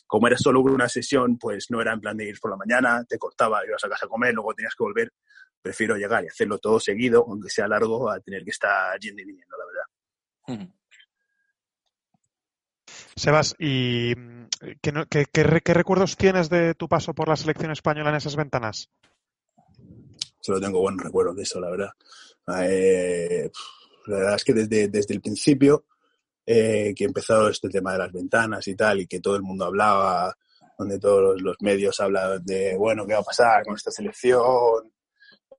como 0.06 0.26
era 0.26 0.36
solo 0.36 0.60
una 0.60 0.88
sesión, 0.88 1.38
pues 1.38 1.70
no 1.70 1.80
era 1.80 1.92
en 1.92 2.00
plan 2.00 2.16
de 2.16 2.28
ir 2.28 2.40
por 2.40 2.50
la 2.50 2.56
mañana, 2.56 3.04
te 3.04 3.16
cortaba, 3.16 3.64
ibas 3.64 3.84
a 3.84 3.88
casa 3.88 4.06
a 4.06 4.08
comer, 4.08 4.34
luego 4.34 4.54
tenías 4.54 4.74
que 4.74 4.82
volver. 4.82 5.12
Prefiero 5.62 5.96
llegar 5.96 6.24
y 6.24 6.26
hacerlo 6.26 6.58
todo 6.58 6.80
seguido, 6.80 7.24
aunque 7.28 7.50
sea 7.50 7.68
largo, 7.68 8.10
a 8.10 8.18
tener 8.18 8.42
que 8.42 8.50
estar 8.50 8.98
yendo 8.98 9.22
y 9.22 9.26
viniendo, 9.26 9.56
la 9.56 9.64
verdad. 9.66 10.70
Sebas, 13.20 13.54
¿y 13.58 14.14
mm, 14.16 14.46
qué, 14.80 14.92
qué- 15.10 15.26
qué 15.34 15.60
qué 15.62 15.74
recuerdos 15.74 16.16
tienes 16.16 16.48
de 16.48 16.74
tu 16.74 16.88
paso 16.88 17.12
por 17.12 17.28
la 17.28 17.36
selección 17.36 17.70
española 17.70 18.08
en 18.08 18.16
esas 18.16 18.34
ventanas? 18.34 18.88
Solo 20.40 20.58
tengo 20.58 20.80
buenos 20.80 21.04
recuerdos 21.04 21.36
de 21.36 21.42
eso, 21.42 21.60
la 21.60 21.68
verdad. 21.70 21.90
Eh, 22.62 23.50
la 24.06 24.16
verdad 24.16 24.34
es 24.36 24.44
que 24.44 24.54
desde, 24.54 24.88
desde 24.88 25.12
el 25.14 25.20
principio 25.20 25.84
eh, 26.46 26.94
que 26.96 27.04
empezó 27.04 27.46
este 27.50 27.68
tema 27.68 27.92
de 27.92 27.98
las 27.98 28.10
ventanas 28.10 28.66
y 28.68 28.74
tal, 28.74 29.00
y 29.00 29.06
que 29.06 29.20
todo 29.20 29.36
el 29.36 29.42
mundo 29.42 29.66
hablaba, 29.66 30.34
donde 30.78 30.98
todos 30.98 31.20
los, 31.34 31.42
los 31.42 31.56
medios 31.60 32.00
hablan 32.00 32.42
de, 32.42 32.74
bueno, 32.78 33.06
¿qué 33.06 33.12
va 33.12 33.20
a 33.20 33.22
pasar 33.24 33.64
con 33.64 33.74
esta 33.76 33.90
selección? 33.90 34.90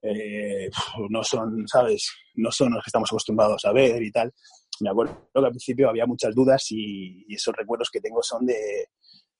Eh, 0.02 0.68
no 1.10 1.22
son, 1.22 1.68
¿sabes? 1.68 2.10
No 2.34 2.50
son 2.50 2.72
los 2.72 2.82
que 2.82 2.88
estamos 2.88 3.08
acostumbrados 3.08 3.64
a 3.66 3.72
ver 3.72 4.02
y 4.02 4.10
tal. 4.10 4.34
Me 4.82 4.90
acuerdo 4.90 5.14
que 5.32 5.38
al 5.38 5.50
principio 5.50 5.88
había 5.88 6.06
muchas 6.06 6.34
dudas 6.34 6.66
y, 6.70 7.24
esos 7.32 7.54
recuerdos 7.56 7.88
que 7.90 8.00
tengo 8.00 8.20
son 8.22 8.44
de, 8.44 8.88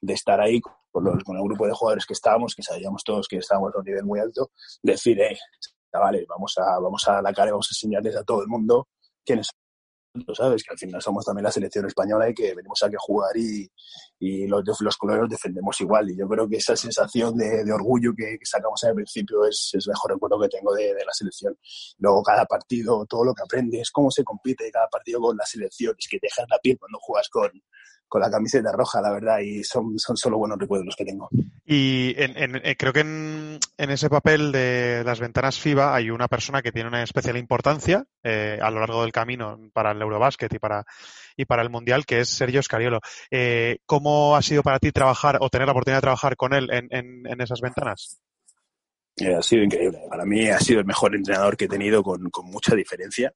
de 0.00 0.12
estar 0.14 0.40
ahí 0.40 0.61
con, 0.61 1.05
los- 1.05 1.22
con 1.24 1.37
el 1.37 1.42
grupo 1.42 1.66
de 1.66 1.72
jugadores 1.72 2.07
que 2.07 2.12
estábamos, 2.14 2.55
que 2.55 2.62
sabíamos 2.62 3.02
todos 3.05 3.26
que 3.28 3.37
estábamos 3.38 3.74
a 3.74 3.78
un 3.78 3.85
nivel 3.85 4.05
muy 4.05 4.20
alto, 4.20 4.50
decir, 4.83 5.20
eh, 5.20 5.37
chavales, 5.92 6.26
vamos 6.28 6.55
a, 6.59 6.78
vamos 6.78 7.07
a 7.09 7.20
la 7.20 7.33
cara 7.33 7.48
y 7.48 7.50
vamos 7.52 7.68
a 7.70 7.74
enseñarles 7.74 8.16
a 8.16 8.24
todo 8.24 8.42
el 8.42 8.48
mundo 8.48 8.88
quiénes 9.24 9.50
¿sabes? 10.35 10.62
Que 10.62 10.72
al 10.72 10.79
final 10.79 11.01
somos 11.01 11.25
también 11.25 11.44
la 11.44 11.53
selección 11.53 11.87
española 11.87 12.29
y 12.29 12.35
que 12.35 12.55
venimos 12.55 12.83
aquí 12.83 12.94
a 12.94 12.98
jugar 12.98 13.37
y, 13.37 13.70
y 14.18 14.46
los, 14.46 14.62
los 14.81 14.96
colores 14.96 15.29
defendemos 15.29 15.81
igual. 15.81 16.11
Y 16.11 16.16
yo 16.16 16.29
creo 16.29 16.48
que 16.48 16.57
esa 16.57 16.77
sensación 16.77 17.37
de, 17.37 17.64
de 17.64 17.72
orgullo 17.72 18.12
que, 18.16 18.38
que 18.38 18.46
sacamos 18.46 18.83
al 18.85 18.94
principio 18.94 19.44
es, 19.46 19.70
es 19.72 19.87
el 19.87 19.92
mejor 19.92 20.12
recuerdo 20.12 20.40
que 20.40 20.48
tengo 20.48 20.75
de, 20.75 20.94
de 20.94 21.05
la 21.05 21.12
selección. 21.12 21.57
Luego 21.98 22.22
cada 22.22 22.44
partido, 22.44 23.07
todo 23.07 23.25
lo 23.25 23.35
que 23.35 23.42
aprendes, 23.42 23.90
cómo 23.90 24.11
se 24.11 24.25
compite 24.25 24.70
cada 24.70 24.88
partido 24.88 25.20
con 25.20 25.37
la 25.37 25.46
selección, 25.46 25.94
es 25.98 26.09
que 26.09 26.18
te 26.18 26.27
dejas 26.27 26.46
la 26.51 26.59
piel 26.59 26.79
cuando 26.79 26.98
juegas 27.01 27.29
con, 27.29 27.51
con 28.12 28.20
la 28.20 28.31
camiseta 28.31 28.70
roja, 28.72 29.01
la 29.01 29.11
verdad, 29.11 29.38
y 29.38 29.64
son, 29.64 29.98
son 29.98 30.18
solo 30.18 30.37
buenos 30.37 30.59
recuerdos 30.59 30.85
los 30.85 30.96
que 30.96 31.07
tengo. 31.07 31.31
Y 31.64 32.12
en- 32.18 32.37
en- 32.37 32.57
eh, 32.62 32.77
creo 32.77 32.92
que 32.92 33.01
en, 33.01 33.59
en 33.79 33.90
ese 33.90 34.11
papel 34.11 34.53
de 34.53 35.03
las 35.03 35.18
ventanas 35.18 35.59
FIBA 35.59 35.94
hay 35.94 36.11
una 36.11 36.29
persona 36.29 36.61
que 36.61 36.72
tiene 36.72 36.90
una 36.90 37.03
especial 37.03 37.38
importancia 37.38 38.05
eh, 38.22 38.59
a 38.61 38.70
lo 38.70 38.81
largo 38.81 39.01
del 39.01 39.12
camino 39.12 39.59
para 39.72 39.92
el 39.92 40.03
Eurobásquet 40.03 40.53
y 40.53 40.59
para, 40.59 40.85
y 41.38 41.46
para 41.46 41.62
el 41.62 41.70
Mundial, 41.70 42.05
que 42.05 42.20
es 42.20 42.29
Sergio 42.29 42.62
Scariolo. 42.62 43.01
Eh, 43.31 43.79
¿Cómo 43.87 44.37
ha 44.37 44.42
sido 44.42 44.62
para 44.62 44.79
ti 44.79 44.92
trabajar 44.92 45.38
o 45.40 45.48
tener 45.48 45.66
la 45.66 45.72
oportunidad 45.72 45.96
de 45.98 46.03
trabajar 46.03 46.37
con 46.37 46.53
él 46.53 46.68
en, 46.70 46.88
en- 46.90 47.27
en 47.27 47.40
esas 47.40 47.62
ventanas? 47.62 48.20
Ha 49.27 49.40
sido 49.42 49.62
increíble. 49.62 50.01
Para 50.11 50.27
mí 50.27 50.48
ha 50.51 50.61
sido 50.61 50.81
el 50.81 50.87
mejor 50.87 51.16
entrenador 51.16 51.57
que 51.57 51.64
he 51.64 51.68
tenido 51.68 52.03
con, 52.03 52.29
con 52.29 52.44
mucha 52.51 52.75
diferencia. 52.75 53.33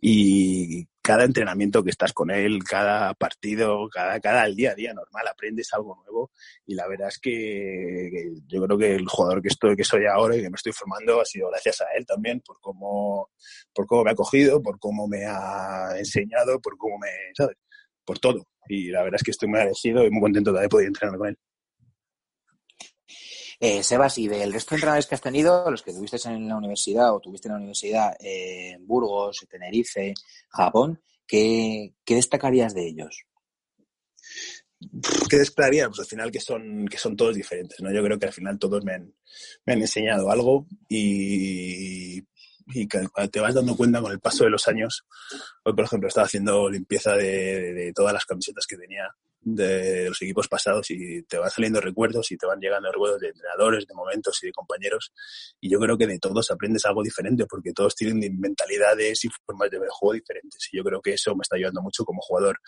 Y 0.00 0.86
cada 1.04 1.24
entrenamiento 1.24 1.84
que 1.84 1.90
estás 1.90 2.14
con 2.14 2.30
él, 2.30 2.64
cada 2.64 3.12
partido, 3.12 3.90
cada, 3.90 4.18
cada 4.20 4.46
día 4.46 4.70
a 4.70 4.74
día 4.74 4.94
normal, 4.94 5.28
aprendes 5.28 5.68
algo 5.74 5.96
nuevo. 5.96 6.30
Y 6.64 6.74
la 6.74 6.88
verdad 6.88 7.08
es 7.08 7.18
que, 7.18 8.32
yo 8.46 8.64
creo 8.64 8.78
que 8.78 8.94
el 8.94 9.06
jugador 9.06 9.42
que 9.42 9.48
estoy, 9.48 9.76
que 9.76 9.84
soy 9.84 10.06
ahora 10.06 10.34
y 10.34 10.40
que 10.40 10.48
me 10.48 10.56
estoy 10.56 10.72
formando 10.72 11.20
ha 11.20 11.26
sido 11.26 11.50
gracias 11.50 11.82
a 11.82 11.84
él 11.94 12.06
también, 12.06 12.40
por 12.40 12.58
cómo, 12.58 13.28
por 13.74 13.86
cómo 13.86 14.02
me 14.02 14.10
ha 14.10 14.12
acogido, 14.14 14.62
por 14.62 14.78
cómo 14.78 15.06
me 15.06 15.26
ha 15.26 15.90
enseñado, 15.98 16.58
por 16.58 16.78
cómo 16.78 16.96
me, 16.98 17.08
¿sabes? 17.36 17.58
Por 18.02 18.18
todo. 18.18 18.42
Y 18.66 18.88
la 18.88 19.02
verdad 19.02 19.16
es 19.16 19.24
que 19.24 19.32
estoy 19.32 19.50
muy 19.50 19.58
agradecido 19.58 20.06
y 20.06 20.10
muy 20.10 20.22
contento 20.22 20.52
de 20.52 20.58
haber 20.60 20.70
podido 20.70 20.88
entrenar 20.88 21.18
con 21.18 21.28
él. 21.28 21.38
Eh, 23.60 23.82
Sebas, 23.82 24.18
y 24.18 24.28
del 24.28 24.52
resto 24.52 24.70
de 24.70 24.76
entrenadores 24.76 25.06
que 25.06 25.14
has 25.14 25.20
tenido, 25.20 25.70
los 25.70 25.82
que 25.82 25.92
tuviste 25.92 26.16
en 26.28 26.48
la 26.48 26.56
universidad 26.56 27.14
o 27.14 27.20
tuviste 27.20 27.48
en 27.48 27.52
la 27.52 27.58
universidad 27.58 28.16
eh, 28.20 28.72
en 28.72 28.86
Burgos, 28.86 29.44
Tenerife, 29.48 30.14
Japón, 30.48 31.00
¿qué, 31.26 31.94
qué 32.04 32.14
destacarías 32.16 32.74
de 32.74 32.86
ellos? 32.88 33.24
¿Qué 35.30 35.38
destacaría? 35.38 35.88
Pues 35.88 36.00
al 36.00 36.06
final 36.06 36.30
que 36.30 36.40
son, 36.40 36.86
que 36.88 36.98
son 36.98 37.16
todos 37.16 37.34
diferentes, 37.34 37.80
¿no? 37.80 37.92
Yo 37.92 38.02
creo 38.02 38.18
que 38.18 38.26
al 38.26 38.32
final 38.32 38.58
todos 38.58 38.84
me 38.84 38.94
han, 38.94 39.14
me 39.64 39.72
han 39.72 39.80
enseñado 39.80 40.30
algo 40.30 40.66
y, 40.88 42.22
que 42.88 43.06
te 43.30 43.40
vas 43.40 43.54
dando 43.54 43.76
cuenta 43.76 44.00
con 44.00 44.12
el 44.12 44.20
paso 44.20 44.44
de 44.44 44.50
los 44.50 44.66
años. 44.68 45.06
Hoy, 45.64 45.74
por 45.74 45.84
ejemplo, 45.84 46.08
estaba 46.08 46.26
haciendo 46.26 46.68
limpieza 46.68 47.14
de 47.14 47.92
todas 47.94 48.12
las 48.12 48.24
camisetas 48.24 48.66
que 48.66 48.76
tenía 48.76 49.04
de 49.44 50.08
los 50.08 50.20
equipos 50.22 50.48
pasados 50.48 50.90
y 50.90 51.22
te 51.24 51.38
van 51.38 51.50
saliendo 51.50 51.80
recuerdos 51.80 52.30
y 52.32 52.36
te 52.36 52.46
van 52.46 52.58
llegando 52.58 52.90
recuerdos 52.90 53.20
de 53.20 53.28
entrenadores, 53.28 53.86
de 53.86 53.94
momentos 53.94 54.42
y 54.42 54.46
de 54.46 54.52
compañeros. 54.52 55.12
Y 55.60 55.70
yo 55.70 55.78
creo 55.78 55.96
que 55.96 56.06
de 56.06 56.18
todos 56.18 56.50
aprendes 56.50 56.84
algo 56.86 57.02
diferente 57.02 57.46
porque 57.46 57.72
todos 57.72 57.94
tienen 57.94 58.38
mentalidades 58.40 59.24
y 59.24 59.28
formas 59.46 59.70
de 59.70 59.78
ver 59.78 59.86
el 59.86 59.92
juego 59.92 60.14
diferentes. 60.14 60.68
Y 60.72 60.78
yo 60.78 60.84
creo 60.84 61.00
que 61.00 61.12
eso 61.14 61.34
me 61.34 61.42
está 61.42 61.56
ayudando 61.56 61.82
mucho 61.82 62.04
como 62.04 62.20
jugador 62.22 62.58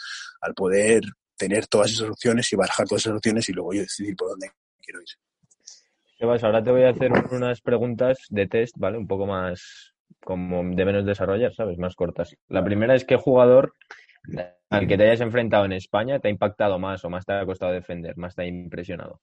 al 0.40 0.54
poder 0.54 1.02
tener 1.36 1.66
todas 1.66 1.92
esas 1.92 2.10
opciones 2.10 2.52
y 2.52 2.56
barajar 2.56 2.86
todas 2.86 3.02
esas 3.02 3.16
opciones 3.16 3.48
y 3.48 3.52
luego 3.52 3.72
yo 3.72 3.80
decidir 3.80 4.16
por 4.16 4.30
dónde 4.30 4.50
quiero 4.80 5.00
ir. 5.00 5.08
Sebas, 6.18 6.44
ahora 6.44 6.64
te 6.64 6.70
voy 6.70 6.84
a 6.84 6.90
hacer 6.90 7.12
unas 7.30 7.60
preguntas 7.60 8.18
de 8.30 8.46
test, 8.46 8.74
¿vale? 8.78 8.96
Un 8.96 9.06
poco 9.06 9.26
más 9.26 9.92
como 10.24 10.62
de 10.74 10.84
menos 10.84 11.04
desarrollar, 11.04 11.54
¿sabes? 11.54 11.78
Más 11.78 11.94
cortas. 11.94 12.34
La 12.48 12.64
primera 12.64 12.94
es 12.94 13.04
qué 13.04 13.16
jugador 13.16 13.74
al 14.70 14.88
que 14.88 14.96
te 14.96 15.04
hayas 15.04 15.20
enfrentado 15.20 15.64
en 15.64 15.72
España 15.72 16.18
te 16.18 16.28
ha 16.28 16.30
impactado 16.30 16.78
más 16.78 17.04
o 17.04 17.10
más 17.10 17.24
te 17.24 17.32
ha 17.32 17.46
costado 17.46 17.72
defender, 17.72 18.16
más 18.16 18.34
te 18.34 18.42
ha 18.42 18.46
impresionado. 18.46 19.20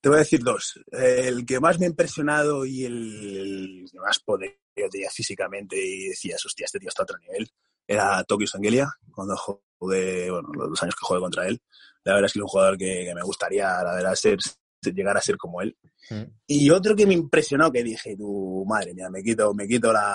Te 0.00 0.08
voy 0.08 0.16
a 0.16 0.18
decir 0.18 0.42
dos. 0.42 0.78
El 0.92 1.46
que 1.46 1.60
más 1.60 1.78
me 1.78 1.86
ha 1.86 1.88
impresionado 1.88 2.66
y 2.66 2.84
el, 2.84 2.94
el 2.94 3.90
que 3.90 3.98
más 3.98 4.18
poder 4.18 4.58
yo 4.76 4.88
tenía 4.90 5.08
físicamente 5.10 5.76
y 5.76 6.08
decías, 6.08 6.44
hostia, 6.44 6.64
este 6.66 6.78
tío 6.78 6.88
está 6.88 7.02
a 7.02 7.04
otro 7.04 7.18
nivel, 7.18 7.48
era 7.86 8.22
Tokio 8.24 8.46
Sangelia, 8.46 8.90
cuando 9.14 9.36
jugué, 9.36 10.30
bueno, 10.30 10.48
los 10.52 10.70
dos 10.70 10.82
años 10.82 10.94
que 10.94 11.06
jugué 11.06 11.20
contra 11.20 11.46
él. 11.46 11.60
La 12.02 12.14
verdad 12.14 12.26
es 12.26 12.32
que 12.32 12.38
es 12.38 12.42
un 12.42 12.48
jugador 12.48 12.76
que, 12.76 13.04
que 13.06 13.14
me 13.14 13.22
gustaría, 13.22 13.82
la 13.82 13.94
verdad, 13.94 14.14
ser, 14.14 14.38
llegar 14.92 15.16
a 15.16 15.20
ser 15.20 15.36
como 15.36 15.62
él. 15.62 15.76
Mm. 16.10 16.22
Y 16.46 16.70
otro 16.70 16.94
que 16.94 17.06
me 17.06 17.14
impresionó, 17.14 17.70
que 17.70 17.82
dije, 17.82 18.16
tu 18.16 18.64
madre 18.66 18.94
mía, 18.94 19.08
me 19.10 19.22
quito, 19.22 19.54
me 19.54 19.66
quito 19.66 19.92
la 19.92 20.14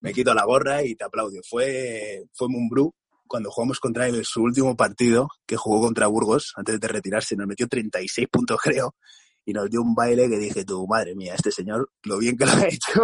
me 0.00 0.12
quito 0.12 0.34
la 0.34 0.44
gorra 0.44 0.82
y 0.82 0.94
te 0.94 1.04
aplaudo. 1.04 1.40
Fue, 1.48 2.24
fue 2.32 2.48
Mumbrú 2.48 2.94
cuando 3.28 3.50
jugamos 3.50 3.78
contra 3.78 4.08
él 4.08 4.16
en 4.16 4.24
su 4.24 4.42
último 4.42 4.74
partido, 4.74 5.28
que 5.46 5.56
jugó 5.56 5.82
contra 5.82 6.06
Burgos, 6.06 6.52
antes 6.56 6.80
de 6.80 6.88
retirarse, 6.88 7.36
nos 7.36 7.46
metió 7.46 7.68
36 7.68 8.26
puntos, 8.28 8.58
creo, 8.62 8.96
y 9.44 9.52
nos 9.52 9.70
dio 9.70 9.82
un 9.82 9.94
baile 9.94 10.28
que 10.28 10.38
dije, 10.38 10.64
tu 10.64 10.86
madre 10.86 11.14
mía, 11.14 11.34
este 11.34 11.52
señor, 11.52 11.90
lo 12.04 12.18
bien 12.18 12.36
que 12.36 12.46
lo 12.46 12.52
ha 12.52 12.66
hecho 12.68 13.02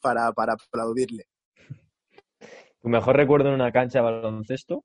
para, 0.00 0.30
para 0.32 0.52
aplaudirle. 0.52 1.24
¿Tu 2.80 2.88
mejor 2.88 3.16
recuerdo 3.16 3.48
en 3.48 3.54
una 3.56 3.72
cancha 3.72 3.98
de 3.98 4.04
baloncesto? 4.04 4.84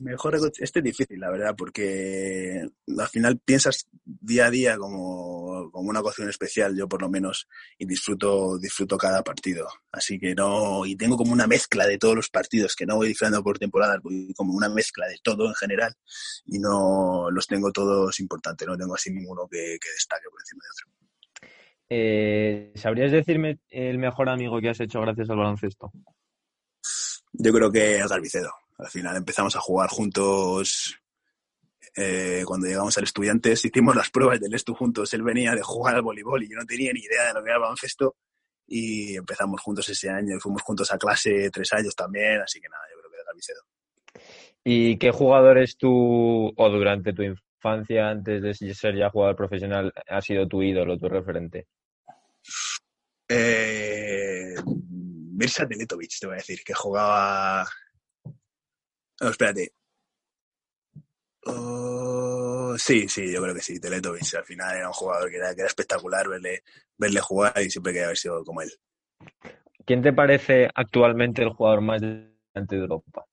Mejor 0.00 0.34
este 0.34 0.80
es 0.80 0.84
difícil, 0.84 1.20
la 1.20 1.30
verdad, 1.30 1.54
porque 1.56 2.66
al 2.98 3.08
final 3.08 3.38
piensas 3.38 3.88
día 4.04 4.46
a 4.46 4.50
día 4.50 4.76
como, 4.76 5.70
como 5.70 5.88
una 5.88 6.00
ocasión 6.00 6.28
especial, 6.28 6.76
yo 6.76 6.88
por 6.88 7.00
lo 7.00 7.08
menos, 7.08 7.46
y 7.78 7.86
disfruto, 7.86 8.58
disfruto 8.58 8.98
cada 8.98 9.22
partido. 9.22 9.68
Así 9.92 10.18
que 10.18 10.34
no, 10.34 10.84
y 10.84 10.96
tengo 10.96 11.16
como 11.16 11.32
una 11.32 11.46
mezcla 11.46 11.86
de 11.86 11.96
todos 11.96 12.16
los 12.16 12.28
partidos, 12.28 12.74
que 12.74 12.86
no 12.86 12.96
voy 12.96 13.08
disfrutando 13.08 13.44
por 13.44 13.56
temporada, 13.56 14.00
voy 14.02 14.34
como 14.34 14.54
una 14.54 14.68
mezcla 14.68 15.06
de 15.06 15.18
todo 15.22 15.46
en 15.46 15.54
general, 15.54 15.94
y 16.44 16.58
no 16.58 17.30
los 17.30 17.46
tengo 17.46 17.70
todos 17.70 18.18
importantes, 18.18 18.66
no 18.66 18.76
tengo 18.76 18.96
así 18.96 19.12
ninguno 19.12 19.46
que, 19.48 19.78
que 19.80 19.90
destaque 19.90 20.24
por 20.28 20.40
encima 20.40 20.64
de 20.64 20.70
otro. 20.72 21.08
Eh, 21.88 22.72
¿Sabrías 22.74 23.12
decirme 23.12 23.60
el 23.68 23.98
mejor 23.98 24.28
amigo 24.28 24.60
que 24.60 24.70
has 24.70 24.80
hecho 24.80 25.00
gracias 25.00 25.30
al 25.30 25.36
baloncesto? 25.36 25.92
Yo 27.32 27.52
creo 27.52 27.70
que 27.70 27.98
el 27.98 28.08
Garbicedo 28.08 28.50
al 28.78 28.88
final 28.88 29.16
empezamos 29.16 29.54
a 29.56 29.60
jugar 29.60 29.88
juntos 29.90 30.98
eh, 31.96 32.42
cuando 32.44 32.66
llegamos 32.66 32.96
al 32.98 33.04
Estudiantes, 33.04 33.64
hicimos 33.64 33.94
las 33.94 34.10
pruebas 34.10 34.40
del 34.40 34.54
Estu 34.54 34.74
juntos. 34.74 35.12
Él 35.14 35.22
venía 35.22 35.54
de 35.54 35.62
jugar 35.62 35.96
al 35.96 36.02
voleibol 36.02 36.42
y 36.42 36.48
yo 36.48 36.56
no 36.56 36.66
tenía 36.66 36.92
ni 36.92 37.00
idea 37.00 37.28
de 37.28 37.34
lo 37.34 37.42
que 37.42 37.48
era 37.48 37.56
el 37.56 37.62
baloncesto. 37.62 38.16
Y 38.66 39.16
empezamos 39.16 39.60
juntos 39.60 39.88
ese 39.90 40.08
año 40.08 40.36
y 40.36 40.40
fuimos 40.40 40.62
juntos 40.62 40.90
a 40.90 40.98
clase 40.98 41.50
tres 41.50 41.72
años 41.72 41.94
también. 41.94 42.40
Así 42.40 42.60
que 42.60 42.68
nada, 42.68 42.82
yo 42.90 42.98
creo 43.00 43.10
que 43.10 43.16
de 43.18 43.24
Gavicedo. 43.24 43.60
¿Y 44.64 44.96
qué 44.96 45.10
jugadores 45.10 45.76
tú, 45.76 46.50
o 46.56 46.70
durante 46.70 47.12
tu 47.12 47.22
infancia, 47.22 48.08
antes 48.08 48.42
de 48.42 48.54
ser 48.74 48.96
ya 48.96 49.10
jugador 49.10 49.36
profesional, 49.36 49.92
ha 50.08 50.20
sido 50.22 50.48
tu 50.48 50.62
ídolo, 50.62 50.98
tu 50.98 51.08
referente? 51.08 51.66
Eh, 53.28 54.54
Mirza 54.66 55.66
Teletovic, 55.66 56.18
te 56.18 56.26
voy 56.26 56.34
a 56.34 56.36
decir, 56.38 56.64
que 56.64 56.72
jugaba 56.72 57.66
no, 59.24 59.30
espérate. 59.30 59.72
Oh, 61.46 62.74
sí, 62.78 63.08
sí, 63.08 63.32
yo 63.32 63.42
creo 63.42 63.54
que 63.54 63.62
sí. 63.62 63.80
Teletovic 63.80 64.34
al 64.34 64.44
final 64.44 64.76
era 64.76 64.86
un 64.86 64.92
jugador 64.92 65.30
que 65.30 65.36
era, 65.36 65.50
espectacular 65.50 66.28
verle, 66.28 66.62
verle 66.98 67.20
jugar 67.20 67.54
y 67.62 67.70
siempre 67.70 67.92
quería 67.92 68.06
haber 68.06 68.18
sido 68.18 68.44
como 68.44 68.60
él. 68.60 68.70
¿Quién 69.86 70.02
te 70.02 70.12
parece 70.12 70.68
actualmente 70.74 71.42
el 71.42 71.50
jugador 71.50 71.80
más 71.80 72.00
delante 72.02 72.76
de 72.76 72.82
Europa? 72.82 73.24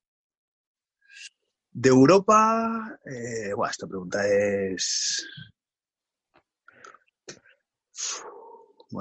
De 1.73 1.89
Europa, 1.89 2.99
eh, 3.05 3.51
esta 3.69 3.87
pregunta 3.87 4.25
es. 4.27 5.25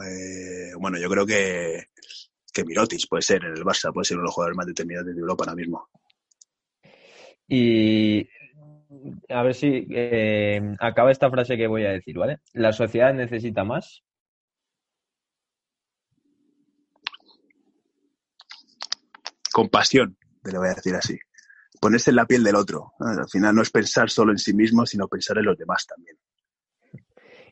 Eh, 0.07 0.72
bueno, 0.79 0.98
yo 0.98 1.09
creo 1.09 1.26
que, 1.26 1.88
que 2.53 2.64
Mirotic 2.64 3.09
puede 3.09 3.22
ser 3.22 3.44
en 3.44 3.57
el 3.57 3.64
Barça, 3.64 3.92
puede 3.92 4.05
ser 4.05 4.16
uno 4.16 4.22
de 4.22 4.26
los 4.26 4.35
jugadores 4.35 4.57
más 4.57 4.66
determinantes 4.66 5.14
de 5.14 5.20
Europa 5.20 5.44
ahora 5.44 5.57
mismo. 5.57 5.88
Y 7.53 8.29
a 9.29 9.43
ver 9.43 9.55
si 9.55 9.89
eh, 9.91 10.77
acaba 10.79 11.11
esta 11.11 11.29
frase 11.29 11.57
que 11.57 11.67
voy 11.67 11.85
a 11.85 11.91
decir, 11.91 12.17
¿vale? 12.17 12.39
¿La 12.53 12.73
sociedad 12.73 13.13
necesita 13.13 13.65
más? 13.65 14.05
Compasión, 19.53 20.17
te 20.45 20.53
lo 20.53 20.61
voy 20.61 20.69
a 20.69 20.75
decir 20.75 20.95
así. 20.95 21.19
Ponerse 21.81 22.11
en 22.11 22.17
la 22.17 22.27
piel 22.27 22.45
del 22.45 22.55
otro. 22.55 22.93
Al 23.01 23.29
final 23.29 23.57
no 23.57 23.63
es 23.63 23.71
pensar 23.71 24.11
solo 24.11 24.31
en 24.31 24.39
sí 24.39 24.55
mismo, 24.55 24.87
sino 24.87 25.09
pensar 25.09 25.37
en 25.39 25.47
los 25.47 25.59
demás 25.59 25.85
también. 25.87 26.17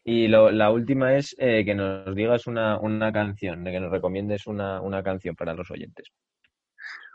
Y 0.05 0.29
la 0.29 0.71
última 0.71 1.17
es 1.17 1.35
eh, 1.39 1.65
que 1.65 1.75
nos 1.75 2.15
digas 2.15 2.47
una, 2.47 2.79
una 2.79 3.13
canción, 3.13 3.65
que 3.65 3.81
nos 3.81 3.91
recomiendes 3.91 4.47
una, 4.47 4.81
una 4.81 5.03
canción 5.03 5.35
para 5.35 5.55
los 5.55 5.69
oyentes 5.73 6.13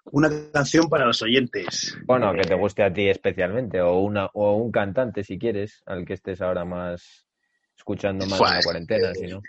una 0.06 0.30
canción 0.52 0.90
para 0.90 1.06
los 1.06 1.22
oyentes. 1.22 1.96
Bueno, 2.06 2.34
que 2.34 2.42
te 2.42 2.56
guste 2.56 2.84
a 2.84 2.94
ti 2.94 3.08
especialmente, 3.08 3.82
o, 3.82 4.00
una, 4.00 4.28
o 4.34 4.56
un 4.56 4.72
cantante 4.72 5.24
si 5.24 5.38
quieres, 5.38 5.82
al 5.86 6.06
que 6.06 6.14
estés 6.14 6.42
ahora 6.42 6.66
más 6.66 7.28
escuchando 7.76 8.26
más 8.26 8.40
en 8.40 8.46
la 8.46 8.62
cuarentena, 8.64 9.14
si 9.14 9.28
no. 9.28 9.42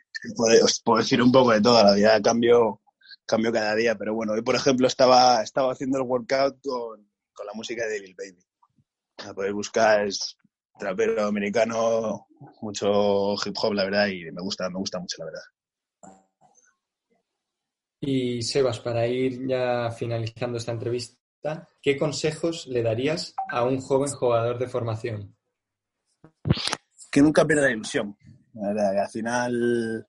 Os 0.63 0.81
puedo 0.83 0.99
decir 0.99 1.23
un 1.23 1.31
poco 1.31 1.53
de 1.53 1.61
todo, 1.61 1.83
la 1.83 1.95
vida 1.95 2.21
cambio, 2.23 2.81
cambio 3.27 3.53
cada 3.53 3.75
día, 3.75 3.95
pero 3.97 4.15
bueno, 4.15 4.33
hoy 4.33 4.43
por 4.43 4.55
ejemplo 4.55 4.87
estaba, 4.87 5.43
estaba 5.43 5.73
haciendo 5.73 5.99
el 5.99 6.05
workout 6.05 6.59
con, 6.63 7.09
con 7.33 7.47
la 7.47 7.53
música 7.55 7.87
de 7.87 8.01
Lil 8.01 8.15
Baby. 8.17 8.45
La 9.25 9.35
podéis 9.35 9.55
buscar, 9.55 10.07
es 10.07 10.37
trapero 10.79 11.27
americano, 11.27 12.27
mucho 12.61 13.35
hip 13.45 13.55
hop, 13.63 13.75
la 13.75 13.85
verdad, 13.85 14.07
y 14.09 14.25
me 14.33 14.43
gusta, 14.43 14.69
me 14.71 14.79
gusta 14.79 14.99
mucho, 14.99 15.17
la 15.19 15.27
verdad. 15.27 15.43
Y 18.07 18.43
Sebas, 18.43 18.81
para 18.81 19.07
ir 19.07 19.47
ya 19.47 19.91
finalizando 19.91 20.59
esta 20.59 20.73
entrevista, 20.73 21.67
¿qué 21.81 21.97
consejos 21.97 22.67
le 22.67 22.83
darías 22.83 23.35
a 23.49 23.65
un 23.65 23.81
joven 23.81 24.11
jugador 24.11 24.59
de 24.59 24.69
formación? 24.69 25.35
Que 27.11 27.23
nunca 27.23 27.47
pierda 27.47 27.63
la 27.63 27.71
ilusión. 27.71 28.15
al 28.55 29.09
final 29.09 30.07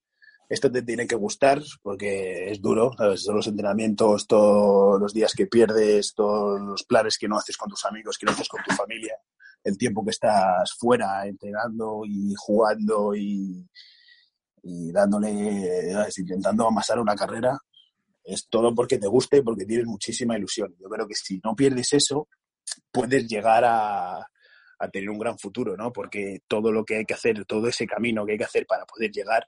esto 0.50 0.70
te 0.70 0.82
tiene 0.82 1.08
que 1.08 1.16
gustar 1.16 1.62
porque 1.82 2.52
es 2.52 2.62
duro, 2.62 2.92
¿sabes? 2.98 3.24
Son 3.24 3.38
los 3.38 3.48
entrenamientos, 3.48 4.28
todos 4.28 5.00
los 5.00 5.14
días 5.14 5.34
que 5.34 5.48
pierdes, 5.48 6.14
todos 6.14 6.60
los 6.60 6.84
planes 6.84 7.18
que 7.18 7.30
no 7.30 7.38
haces 7.38 7.56
con 7.56 7.70
tus 7.70 7.86
amigos, 7.86 8.18
que 8.18 8.26
no 8.26 8.34
haces 8.34 8.50
con 8.50 8.62
tu 8.62 8.76
familia, 8.76 9.16
el 9.64 9.78
tiempo 9.78 10.04
que 10.04 10.12
estás 10.12 10.74
fuera 10.78 11.26
entrenando 11.26 12.02
y 12.06 12.34
jugando 12.36 13.16
y 13.16 13.66
dándole, 14.92 15.94
intentando 16.18 16.68
amasar 16.68 17.00
una 17.00 17.16
carrera, 17.16 17.58
es 18.26 18.48
todo 18.50 18.74
porque 18.74 18.98
te 18.98 19.08
guste 19.08 19.38
y 19.38 19.42
porque 19.42 19.66
tienes 19.66 19.86
muchísima 19.86 20.38
ilusión. 20.38 20.76
Yo 20.80 20.90
creo 20.90 21.08
que 21.08 21.16
si 21.16 21.40
no 21.44 21.56
pierdes 21.56 21.94
eso, 21.94 22.28
puedes 22.92 23.28
llegar 23.28 23.64
a, 23.66 24.18
a 24.18 24.90
tener 24.92 25.10
un 25.10 25.20
gran 25.20 25.38
futuro, 25.38 25.78
¿no? 25.78 25.92
Porque 25.94 26.40
todo 26.48 26.72
lo 26.72 26.84
que 26.84 26.98
hay 26.98 27.06
que 27.06 27.14
hacer, 27.14 27.46
todo 27.46 27.68
ese 27.68 27.86
camino 27.86 28.26
que 28.26 28.34
hay 28.34 28.38
que 28.38 28.46
hacer 28.46 28.66
para 28.66 28.86
poder 28.86 29.12
llegar, 29.12 29.48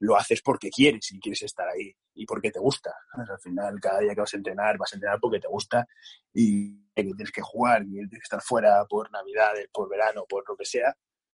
lo 0.00 0.16
haces 0.16 0.42
porque 0.42 0.70
quieres 0.70 1.12
y 1.12 1.20
quieres 1.20 1.42
estar 1.42 1.68
ahí 1.68 1.94
y 2.14 2.26
porque 2.26 2.50
te 2.50 2.58
gusta. 2.58 2.94
Al 3.12 3.38
final, 3.40 3.78
cada 3.80 4.00
día 4.00 4.14
que 4.14 4.20
vas 4.20 4.34
a 4.34 4.36
entrenar, 4.36 4.78
vas 4.78 4.92
a 4.92 4.96
entrenar 4.96 5.18
porque 5.20 5.40
te 5.40 5.48
gusta 5.48 5.86
y 6.32 6.84
tienes 6.94 7.30
que 7.32 7.42
jugar 7.42 7.82
y 7.82 7.90
tienes 7.90 8.10
que 8.10 8.18
estar 8.18 8.42
fuera 8.42 8.84
por 8.86 9.10
Navidad, 9.10 9.52
por 9.72 9.88
verano, 9.88 10.24
por 10.28 10.44
lo 10.48 10.56
que 10.56 10.64
sea, 10.64 10.94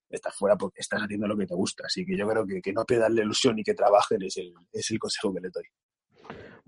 estás 0.08 0.34
fuera 0.34 0.56
porque 0.56 0.80
estás 0.80 1.00
haciendo 1.02 1.26
lo 1.26 1.36
que 1.36 1.46
te 1.46 1.54
gusta. 1.54 1.84
Así 1.86 2.04
que 2.04 2.16
yo 2.16 2.28
creo 2.28 2.46
que, 2.46 2.60
que 2.60 2.72
no 2.72 2.84
pierdas 2.84 3.12
la 3.12 3.22
ilusión 3.22 3.58
y 3.58 3.62
que 3.62 3.74
trabajen 3.74 4.22
es 4.22 4.36
el, 4.36 4.54
es 4.72 4.90
el 4.90 4.98
consejo 4.98 5.32
que 5.32 5.40
le 5.40 5.50
doy. 5.50 5.64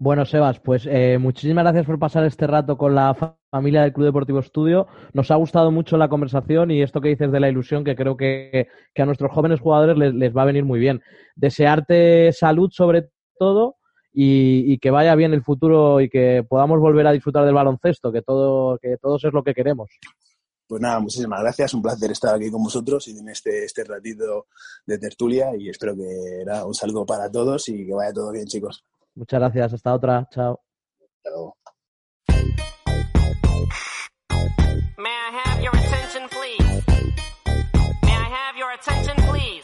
Bueno, 0.02 0.24
Sebas, 0.24 0.58
pues 0.60 0.88
eh, 0.90 1.18
muchísimas 1.18 1.62
gracias 1.62 1.84
por 1.84 1.98
pasar 1.98 2.24
este 2.24 2.46
rato 2.46 2.78
con 2.78 2.94
la 2.94 3.14
familia 3.50 3.82
del 3.82 3.92
Club 3.92 4.06
Deportivo 4.06 4.38
Estudio. 4.38 4.86
Nos 5.12 5.30
ha 5.30 5.34
gustado 5.34 5.70
mucho 5.70 5.98
la 5.98 6.08
conversación 6.08 6.70
y 6.70 6.80
esto 6.80 7.02
que 7.02 7.10
dices 7.10 7.30
de 7.30 7.38
la 7.38 7.50
ilusión, 7.50 7.84
que 7.84 7.94
creo 7.94 8.16
que, 8.16 8.68
a 8.96 9.04
nuestros 9.04 9.30
jóvenes 9.30 9.60
jugadores 9.60 9.98
les, 9.98 10.34
va 10.34 10.40
a 10.40 10.46
venir 10.46 10.64
muy 10.64 10.80
bien. 10.80 11.02
Desearte 11.36 12.32
salud 12.32 12.70
sobre 12.72 13.10
todo 13.38 13.76
y, 14.10 14.78
que 14.78 14.90
vaya 14.90 15.14
bien 15.16 15.34
el 15.34 15.42
futuro 15.42 16.00
y 16.00 16.08
que 16.08 16.46
podamos 16.48 16.80
volver 16.80 17.06
a 17.06 17.12
disfrutar 17.12 17.44
del 17.44 17.52
baloncesto, 17.52 18.10
que, 18.10 18.22
todo, 18.22 18.78
que 18.78 18.96
todos 18.96 19.22
es 19.24 19.34
lo 19.34 19.44
que 19.44 19.52
queremos. 19.52 19.90
Pues 20.66 20.80
nada, 20.80 20.98
muchísimas 20.98 21.42
gracias. 21.42 21.74
Un 21.74 21.82
placer 21.82 22.10
estar 22.10 22.34
aquí 22.34 22.50
con 22.50 22.62
vosotros 22.62 23.06
y 23.08 23.18
en 23.18 23.28
este, 23.28 23.66
este 23.66 23.84
ratito 23.84 24.46
de 24.86 24.96
tertulia 24.96 25.54
y 25.54 25.68
espero 25.68 25.94
que 25.94 26.40
era 26.40 26.64
un 26.64 26.72
saludo 26.72 27.04
para 27.04 27.30
todos 27.30 27.68
y 27.68 27.84
que 27.84 27.92
vaya 27.92 28.14
todo 28.14 28.32
bien, 28.32 28.46
chicos. 28.46 28.82
Muchas 29.14 29.40
gracias. 29.40 29.74
Hasta 29.74 29.94
otra. 29.94 30.28
Chao. 30.30 30.60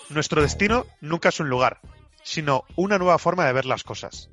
Nuestro 0.08 0.40
destino 0.40 0.86
nunca 1.02 1.28
es 1.28 1.40
un 1.40 1.50
lugar, 1.50 1.80
sino 2.22 2.64
una 2.74 2.96
nueva 2.96 3.18
forma 3.18 3.44
de 3.44 3.52
ver 3.52 3.66
las 3.66 3.84
cosas. 3.84 4.30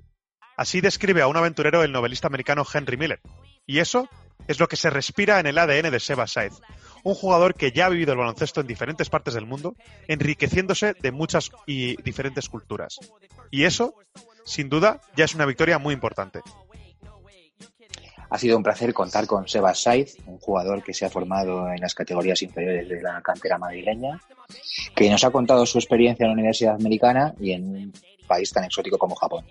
Así 0.56 0.82
describe 0.82 1.22
a 1.22 1.28
un 1.28 1.36
aventurero 1.36 1.84
el 1.84 1.92
novelista 1.92 2.28
americano 2.28 2.64
Henry 2.72 2.96
Miller. 2.96 3.20
Y 3.66 3.80
eso 3.80 4.08
es 4.48 4.60
lo 4.60 4.68
que 4.68 4.76
se 4.76 4.90
respira 4.90 5.40
en 5.40 5.48
el 5.48 5.58
ADN 5.58 5.92
de 5.92 6.00
Seba 6.00 6.28
Said, 6.28 6.54
un 7.04 7.16
jugador 7.16 7.56
que 7.56 7.72
ya 7.72 7.86
ha 7.86 7.90
vivido 7.90 8.14
el 8.14 8.20
baloncesto 8.20 8.62
en 8.62 8.68
diferentes 8.68 9.10
partes 9.10 9.34
del 9.34 9.46
mundo, 9.46 9.76
enriqueciéndose 10.08 10.94
de 10.94 11.12
muchas 11.12 11.52
y 11.66 12.02
diferentes 12.02 12.50
culturas. 12.50 13.00
Y 13.52 13.66
eso 13.66 13.96
sin 14.46 14.70
duda, 14.70 15.00
ya 15.16 15.26
es 15.26 15.36
una 15.36 15.46
victoria 15.46 15.80
muy 15.80 15.94
importante. 15.94 16.42
Ha 18.30 18.38
sido 18.38 18.58
un 18.58 18.64
placer 18.64 18.94
contar 18.94 19.28
con 19.28 19.48
Sebas 19.48 19.84
Saiz, 19.84 20.18
un 20.26 20.40
jugador 20.40 20.84
que 20.84 20.94
se 20.94 21.06
ha 21.06 21.10
formado 21.10 21.70
en 21.72 21.80
las 21.80 21.94
categorías 21.94 22.42
inferiores 22.42 22.90
de 22.90 23.02
la 23.02 23.22
cantera 23.22 23.58
madrileña, 23.58 24.20
que 24.96 25.10
nos 25.10 25.24
ha 25.24 25.30
contado 25.30 25.66
su 25.66 25.78
experiencia 25.78 26.24
en 26.24 26.30
la 26.30 26.34
Universidad 26.34 26.76
Americana 26.76 27.34
y 27.40 27.52
en 27.52 27.64
un 27.64 27.94
país 28.28 28.52
tan 28.52 28.64
exótico 28.64 28.98
como 28.98 29.16
Japón. 29.16 29.46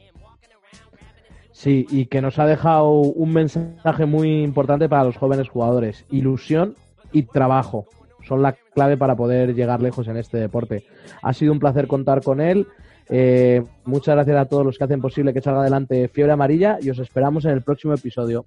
Sí, 1.52 1.86
y 1.90 2.06
que 2.06 2.20
nos 2.20 2.40
ha 2.40 2.46
dejado 2.46 2.90
un 2.90 3.32
mensaje 3.32 4.04
muy 4.04 4.42
importante 4.42 4.88
para 4.88 5.04
los 5.04 5.16
jóvenes 5.16 5.48
jugadores. 5.48 6.04
Ilusión 6.10 6.76
y 7.12 7.24
trabajo 7.24 7.86
son 8.26 8.42
la 8.42 8.52
clave 8.52 8.96
para 8.96 9.16
poder 9.16 9.54
llegar 9.54 9.82
lejos 9.82 10.08
en 10.08 10.16
este 10.16 10.38
deporte. 10.38 10.84
Ha 11.22 11.32
sido 11.32 11.52
un 11.52 11.58
placer 11.58 11.86
contar 11.86 12.22
con 12.22 12.40
él. 12.40 12.66
Eh, 13.08 13.62
muchas 13.84 14.14
gracias 14.14 14.36
a 14.36 14.44
todos 14.46 14.64
los 14.64 14.78
que 14.78 14.84
hacen 14.84 15.00
posible 15.00 15.34
que 15.34 15.42
salga 15.42 15.60
adelante 15.60 16.08
Fiebre 16.08 16.32
Amarilla 16.32 16.78
y 16.80 16.90
os 16.90 16.98
esperamos 16.98 17.44
en 17.44 17.50
el 17.50 17.62
próximo 17.62 17.94
episodio. 17.94 18.44